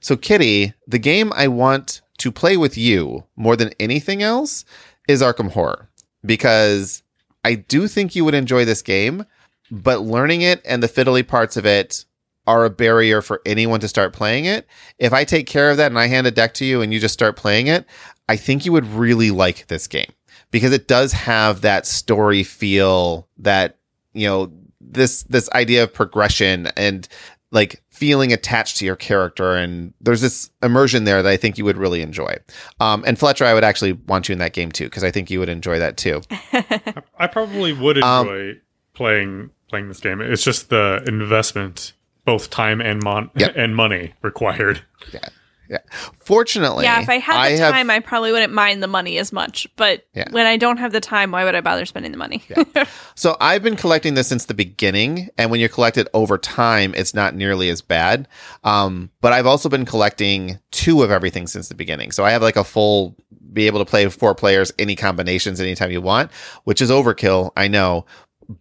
[0.00, 4.64] So, Kitty, the game I want to play with you more than anything else
[5.08, 5.88] is Arkham Horror
[6.24, 7.02] because
[7.44, 9.24] I do think you would enjoy this game,
[9.70, 12.04] but learning it and the fiddly parts of it
[12.46, 14.66] are a barrier for anyone to start playing it.
[14.98, 17.00] If I take care of that and I hand a deck to you and you
[17.00, 17.86] just start playing it,
[18.28, 20.12] I think you would really like this game
[20.50, 23.78] because it does have that story feel that,
[24.12, 27.08] you know, this this idea of progression and
[27.50, 31.64] like feeling attached to your character and there's this immersion there that I think you
[31.64, 32.36] would really enjoy.
[32.80, 35.30] Um, and Fletcher, I would actually want you in that game too because I think
[35.30, 36.20] you would enjoy that too.
[36.52, 38.60] I, I probably would Um, enjoy
[38.94, 40.20] playing playing this game.
[40.20, 41.92] It's just the investment,
[42.24, 43.52] both time and mon- Yep.
[43.56, 44.82] and money required.
[45.12, 45.28] Yeah.
[45.66, 45.78] Yeah.
[46.20, 49.32] Fortunately, yeah, if I had the have- time, I probably wouldn't mind the money as
[49.32, 49.66] much.
[49.76, 50.28] But Yeah.
[50.30, 52.42] when I don't have the time, why would I bother spending the money?
[53.16, 56.92] So I've been collecting this since the beginning, and when you collect it over time,
[56.96, 58.28] it's not nearly as bad.
[58.64, 62.10] Um, but I've also been collecting two of everything since the beginning.
[62.10, 63.16] So I have like a full
[63.52, 66.30] be able to play with four players, any combinations, anytime you want,
[66.64, 68.04] which is overkill, I know.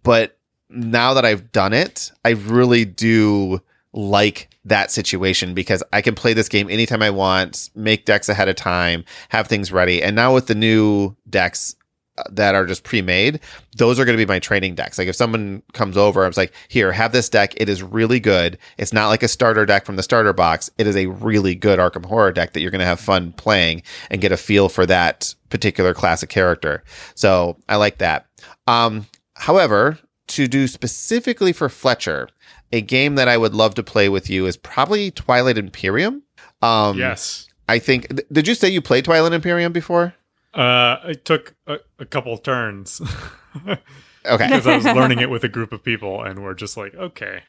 [0.04, 0.38] But
[0.74, 3.62] now that I've done it, I really do
[3.94, 8.50] like that situation because I can play this game anytime I want, make decks ahead
[8.50, 10.02] of time, have things ready.
[10.02, 11.76] And now with the new decks
[12.18, 13.40] uh, that are just pre-made,
[13.78, 14.98] those are going to be my training decks.
[14.98, 17.54] Like if someone comes over, I was like, "Here, have this deck.
[17.58, 18.58] It is really good.
[18.78, 20.70] It's not like a starter deck from the starter box.
[20.78, 23.84] It is a really good Arkham Horror deck that you're going to have fun playing
[24.10, 26.84] and get a feel for that particular classic character."
[27.16, 28.28] So I like that.
[28.68, 29.98] Um, however,
[30.36, 32.30] to do specifically for Fletcher,
[32.72, 36.24] a game that I would love to play with you is probably Twilight Imperium.
[36.62, 37.48] Um, yes.
[37.70, 38.10] I think.
[38.10, 40.14] th- Did you say you played Twilight Imperium before?
[40.54, 43.02] Uh, it took a, a couple turns
[44.26, 44.48] Okay.
[44.48, 47.42] because I was learning it with a group of people, and we're just like, okay,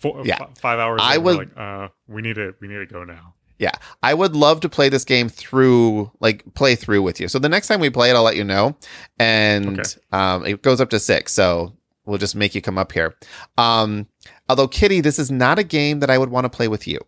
[0.00, 0.38] Four, Yeah.
[0.38, 1.00] fi- five hours.
[1.02, 3.34] I would- like, uh, we need to, we need to go now.
[3.58, 3.70] Yeah,
[4.02, 7.28] I would love to play this game through, like play through with you.
[7.28, 8.76] So the next time we play it, I'll let you know.
[9.18, 9.90] And Okay.
[10.12, 11.72] um, it goes up to six, so
[12.06, 13.14] we'll just make you come up here.
[13.58, 14.06] Um,
[14.48, 16.98] although Kitty, this is not a game that I would want to play with you.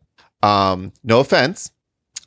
[0.43, 1.71] Um, no offense,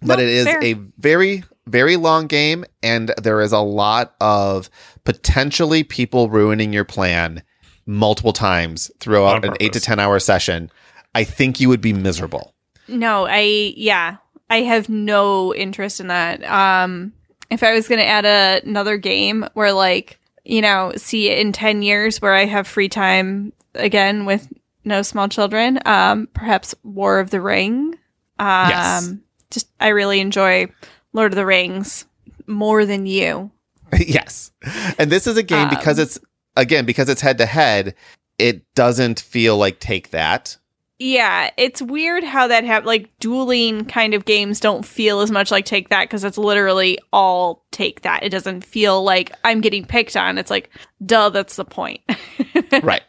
[0.02, 0.64] but No, it is fair.
[0.64, 4.70] a very, very long game, and there is a lot of
[5.04, 7.44] potentially people ruining your plan
[7.86, 10.72] multiple times throughout an eight to ten hour session.
[11.14, 12.54] I think you would be miserable.
[12.88, 14.18] No, I yeah,
[14.50, 16.44] I have no interest in that.
[16.44, 17.14] Um,
[17.50, 20.20] if I was going to add a, another game where like
[20.52, 24.52] you know, see in ten years where I have free time again with
[24.84, 27.98] no small children, um, perhaps War of the Ring.
[28.38, 29.14] Um, Yes.
[29.50, 30.68] just I really enjoy
[31.14, 32.06] Lord of the Rings
[32.48, 33.52] more than you.
[33.98, 34.52] yes.
[34.98, 36.20] And this is a game because Um, it's
[36.58, 37.96] again because it's head to head,
[38.38, 40.58] it doesn't feel like take that.
[41.04, 42.86] Yeah, it's weird how that happened.
[42.86, 47.00] Like dueling kind of games don't feel as much like take that because it's literally
[47.12, 48.22] all take that.
[48.22, 50.38] It doesn't feel like I'm getting picked on.
[50.38, 50.70] It's like,
[51.04, 52.02] duh, that's the point.
[52.84, 53.02] right.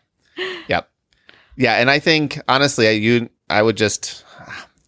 [0.68, 0.88] Yep.
[1.56, 4.24] Yeah, and I think honestly, I you I would just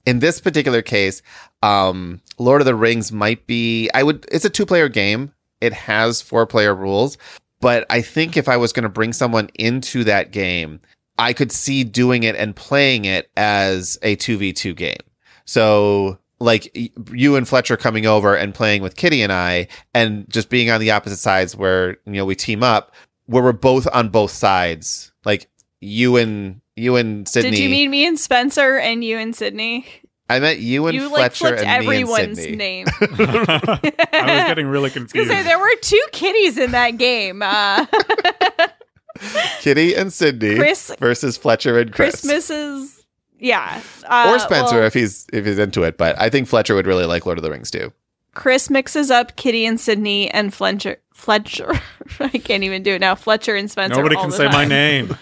[0.07, 1.21] in this particular case,
[1.63, 5.35] um Lord of the Rings might be I would it's a two-player game.
[5.61, 7.19] It has four-player rules,
[7.61, 10.81] but I think if I was going to bring someone into that game,
[11.19, 14.97] I could see doing it and playing it as a 2v2 game.
[15.45, 16.77] So like
[17.13, 20.81] you and Fletcher coming over and playing with Kitty and I and just being on
[20.81, 22.93] the opposite sides where you know we team up
[23.27, 25.13] where we're both on both sides.
[25.25, 25.49] Like
[25.81, 27.53] you and you and Sydney.
[27.53, 29.87] Did you mean me and Spencer and you and Sydney?
[30.29, 32.87] I met you and you like Fletcher flipped and me and everyone's name.
[33.01, 33.79] I
[34.13, 35.29] was getting really I was confused.
[35.29, 37.43] gonna say there were two kitties in that game.
[37.43, 37.85] Uh,
[39.61, 42.21] Kitty and Sydney Chris- versus Fletcher and Chris.
[42.21, 43.05] Christmases,
[43.39, 46.75] yeah, uh, or Spencer well, if he's if he's into it, but I think Fletcher
[46.75, 47.93] would really like Lord of the Rings too.
[48.35, 50.99] Chris mixes up Kitty and Sydney and Fletcher.
[51.13, 51.73] Fletcher,
[52.21, 53.15] I can't even do it now.
[53.15, 53.97] Fletcher and Spencer.
[53.97, 55.17] Nobody all can the say my name.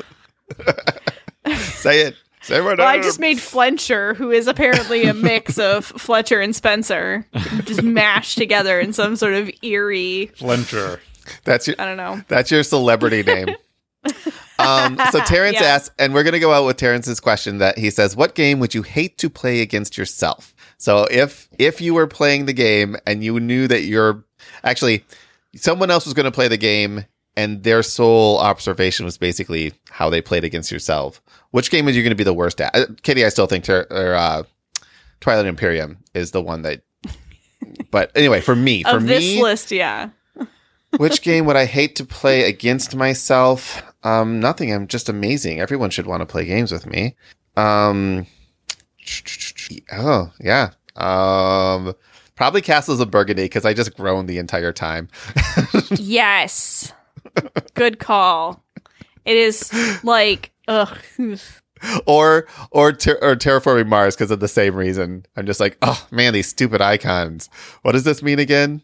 [1.57, 2.17] Say it.
[2.43, 6.55] Say my Well, I just made Fletcher, who is apparently a mix of Fletcher and
[6.55, 7.27] Spencer,
[7.65, 10.31] just mashed together in some sort of eerie.
[10.37, 11.01] Flencher.
[11.45, 12.21] That's your I don't know.
[12.29, 13.49] That's your celebrity name.
[14.59, 15.67] Um, so Terrence Yeah.
[15.69, 18.59] asks, and we're going to go out with Terrence's question that he says, "What game
[18.61, 22.97] would you hate to play against yourself?" So if if you were playing the game
[23.07, 24.25] and you knew that you're
[24.65, 25.05] actually
[25.57, 27.05] someone else was going to play the game
[27.37, 32.03] and their sole observation was basically how they played against yourself, which game was you
[32.03, 32.75] going to be the worst at?
[32.75, 34.43] Uh, Kitty, I still think ter- or, uh,
[35.21, 36.83] Twilight Imperium is the one that.
[37.91, 40.11] But anyway, for me, for Of this me, list, yeah.
[40.97, 43.83] which game would I hate to play against myself?
[44.05, 44.73] Um, nothing.
[44.73, 45.61] I'm just amazing.
[45.61, 47.15] Everyone should want to play games with me.
[47.57, 48.27] Um,
[49.93, 50.71] oh yeah.
[50.97, 51.95] Um,
[52.35, 55.09] probably Castles of Burgundy because I just groaned the entire time.
[55.91, 56.93] yes.
[57.75, 58.63] Good call.
[59.25, 59.73] It is
[60.03, 60.99] like, ugh.
[62.07, 65.25] or or ter- or terraforming Mars because of the same reason.
[65.37, 67.49] I'm just like, oh man, these stupid icons.
[67.83, 68.83] What does this mean again?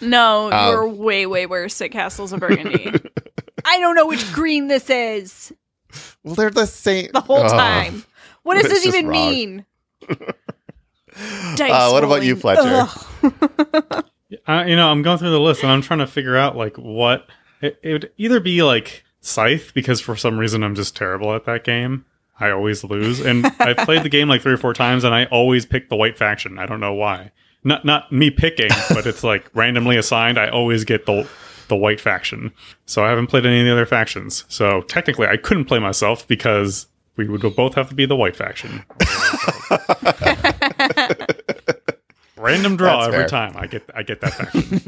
[0.00, 2.92] No, Um, you're way, way worse at Castles of Burgundy.
[3.66, 5.52] I don't know which green this is
[6.22, 7.50] Well, they're the same the whole Ugh.
[7.50, 8.04] time.
[8.42, 9.30] What does It's this even wrong.
[9.30, 9.66] mean?
[11.58, 12.36] Uh, what about you.
[12.36, 12.86] Fletcher?
[13.22, 14.04] Ugh.
[14.48, 16.76] Uh, you know, I'm going through the list and I'm trying to figure out like
[16.76, 17.28] what
[17.62, 21.44] it, it would either be like Scythe because for some reason I'm just terrible at
[21.44, 22.04] that game.
[22.40, 25.26] I always lose, and I've played the game like three or four times, and I
[25.26, 26.58] always pick the white faction.
[26.58, 27.30] I don't know why.
[27.62, 30.38] Not not me picking, but it's like randomly assigned.
[30.38, 31.28] I always get the
[31.68, 32.52] the white faction.
[32.84, 34.44] So I haven't played any of the other factions.
[34.48, 36.86] So technically, I couldn't play myself because
[37.16, 38.84] we would both have to be the white faction.
[42.36, 43.28] Random draw That's every fair.
[43.28, 43.56] time.
[43.56, 44.82] I get I get that faction.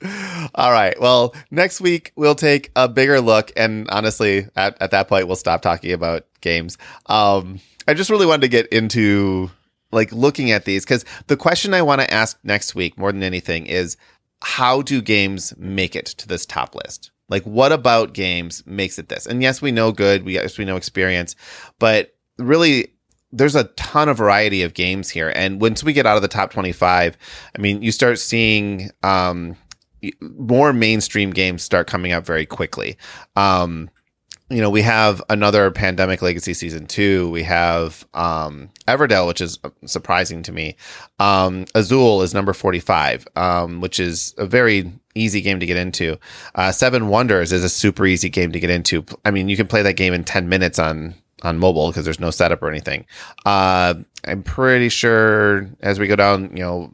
[0.54, 0.98] All right.
[1.00, 5.36] Well, next week we'll take a bigger look, and honestly, at, at that point, we'll
[5.36, 6.78] stop talking about games.
[7.06, 9.50] Um, I just really wanted to get into
[9.90, 13.22] like looking at these because the question I want to ask next week more than
[13.22, 13.96] anything is
[14.42, 17.10] how do games make it to this top list?
[17.28, 19.26] Like, what about games makes it this?
[19.26, 20.24] And yes, we know good.
[20.24, 21.36] We yes, we know experience,
[21.78, 22.94] but really,
[23.30, 25.30] there's a ton of variety of games here.
[25.34, 27.18] And once we get out of the top 25,
[27.54, 29.56] I mean, you start seeing um,
[30.20, 32.96] more mainstream games start coming up very quickly.
[33.36, 33.90] Um,
[34.50, 37.30] you know, we have another Pandemic Legacy season two.
[37.30, 40.76] We have um, Everdell, which is surprising to me.
[41.18, 46.18] Um, Azul is number 45, um, which is a very easy game to get into.
[46.54, 49.04] Uh, Seven Wonders is a super easy game to get into.
[49.24, 52.18] I mean, you can play that game in 10 minutes on on mobile because there's
[52.18, 53.06] no setup or anything.
[53.46, 53.94] Uh,
[54.24, 56.92] I'm pretty sure as we go down, you know,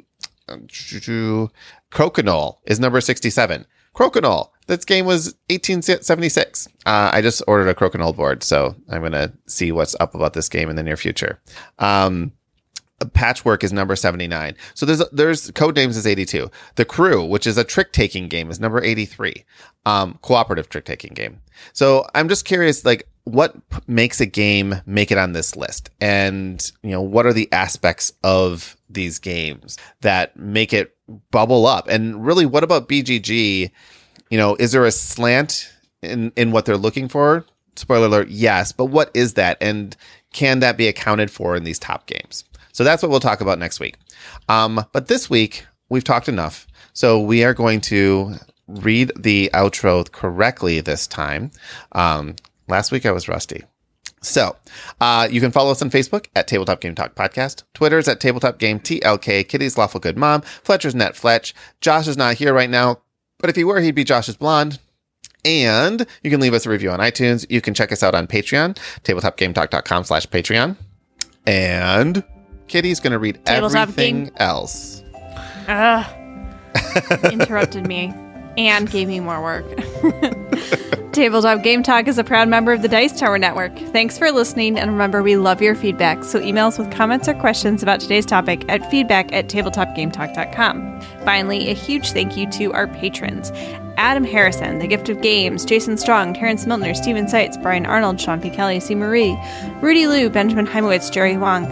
[1.91, 3.65] Crokinole is number 67.
[3.95, 4.49] Crokinole.
[4.67, 6.69] This game was 1876.
[6.87, 10.33] Uh, I just ordered a Crokinole board, so I'm going to see what's up about
[10.33, 11.41] this game in the near future.
[11.79, 12.33] Um,
[13.13, 14.55] Patchwork is number 79.
[14.75, 16.51] So there's there's Codenames is 82.
[16.77, 19.45] The Crew, which is a trick taking game, is number 83.
[19.85, 21.41] Um, cooperative trick taking game.
[21.73, 23.57] So I'm just curious, like, what
[23.87, 28.13] makes a game make it on this list, and you know, what are the aspects
[28.23, 30.97] of these games that make it
[31.31, 31.89] bubble up?
[31.89, 33.71] And really, what about BGG?
[34.31, 35.73] You know, is there a slant
[36.03, 37.45] in in what they're looking for?
[37.77, 39.97] Spoiler alert, yes, but what is that, and
[40.33, 42.45] can that be accounted for in these top games?
[42.73, 43.97] So that's what we'll talk about next week.
[44.49, 46.67] Um, but this week, we've talked enough.
[46.93, 48.35] So we are going to
[48.67, 51.51] read the outro correctly this time.
[51.93, 52.37] Um,
[52.69, 53.65] last week I was rusty.
[54.23, 54.57] So,
[55.03, 57.65] uh, you can follow us on Facebook at Tabletop Game Talk Podcast.
[57.75, 59.47] Twitter's at Tabletop Game TLK.
[59.47, 60.41] Kitty's Lawful Good Mom.
[60.41, 61.55] Fletcher's Net Fletch.
[61.83, 63.01] Josh is not here right now,
[63.45, 64.79] but if he were, he'd be Josh's Blonde.
[65.45, 67.45] And you can leave us a review on iTunes.
[67.51, 70.77] You can check us out on Patreon, tabletopgametalk.com slash Patreon.
[71.47, 72.25] And
[72.69, 75.03] Kitty's going to read Tabletop everything else.
[75.69, 76.07] Ugh.
[77.31, 78.15] interrupted me
[78.57, 79.67] and gave me more work.
[81.15, 83.73] Tabletop Game Talk is a proud member of the Dice Tower Network.
[83.93, 86.25] Thanks for listening, and remember, we love your feedback.
[86.25, 91.01] So email us with comments or questions about today's topic at feedback at tabletopgametalk.com.
[91.25, 93.53] Finally, a huge thank you to our patrons.
[93.97, 98.41] Adam Harrison, The Gift of Games, Jason Strong, Terrence Milner, Steven Seitz, Brian Arnold, Sean
[98.41, 98.51] P.
[98.51, 98.97] Kelly, C.
[98.97, 99.39] Marie,
[99.81, 101.67] Rudy Liu, Benjamin Heimowitz, Jerry Huang,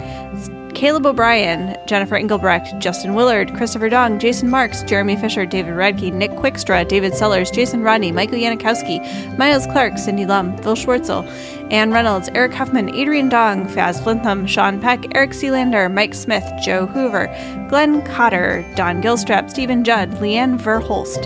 [0.75, 6.31] Caleb O'Brien, Jennifer Engelbrecht, Justin Willard, Christopher Dong, Jason Marks, Jeremy Fisher, David Radke, Nick
[6.31, 11.25] Quickstra, David Sellers, Jason Rodney, Michael Yanikowski, Miles Clark, Cindy Lum, Phil Schwartzel,
[11.71, 16.85] Ann Reynolds, Eric Huffman, Adrian Dong, Faz Flintham, Sean Peck, Eric Sealander, Mike Smith, Joe
[16.87, 17.27] Hoover,
[17.69, 21.23] Glenn Cotter, Don Gilstrap, Stephen Judd, Leanne Verholst,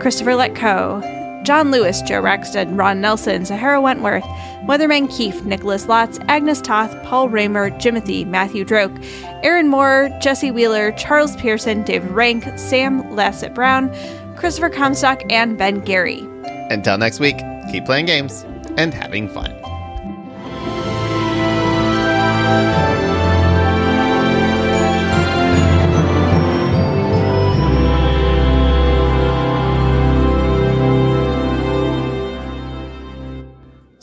[0.00, 4.24] Christopher Letko, John Lewis, Joe Raxton, Ron Nelson, Sahara Wentworth,
[4.64, 9.02] Weatherman Keefe, Nicholas Lotz, Agnes Toth, Paul Raymer, Jimothy, Matthew Droke,
[9.42, 13.94] Aaron Moore, Jesse Wheeler, Charles Pearson, David Rank, Sam Lassett Brown,
[14.36, 16.20] Christopher Comstock, and Ben Gary.
[16.70, 17.38] Until next week,
[17.70, 18.44] keep playing games
[18.76, 19.59] and having fun.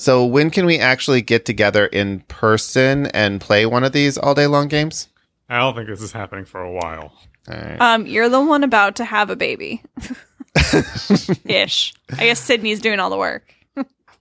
[0.07, 4.33] So, when can we actually get together in person and play one of these all
[4.33, 5.09] day long games?
[5.49, 7.11] I don't think this is happening for a while.
[7.49, 7.75] All right.
[7.81, 9.83] Um, you're the one about to have a baby.
[11.43, 11.93] Ish.
[12.17, 13.53] I guess Sydney's doing all the work.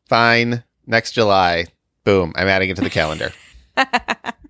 [0.08, 0.64] Fine.
[0.88, 1.66] Next July.
[2.02, 2.32] Boom.
[2.34, 3.32] I'm adding it to the calendar.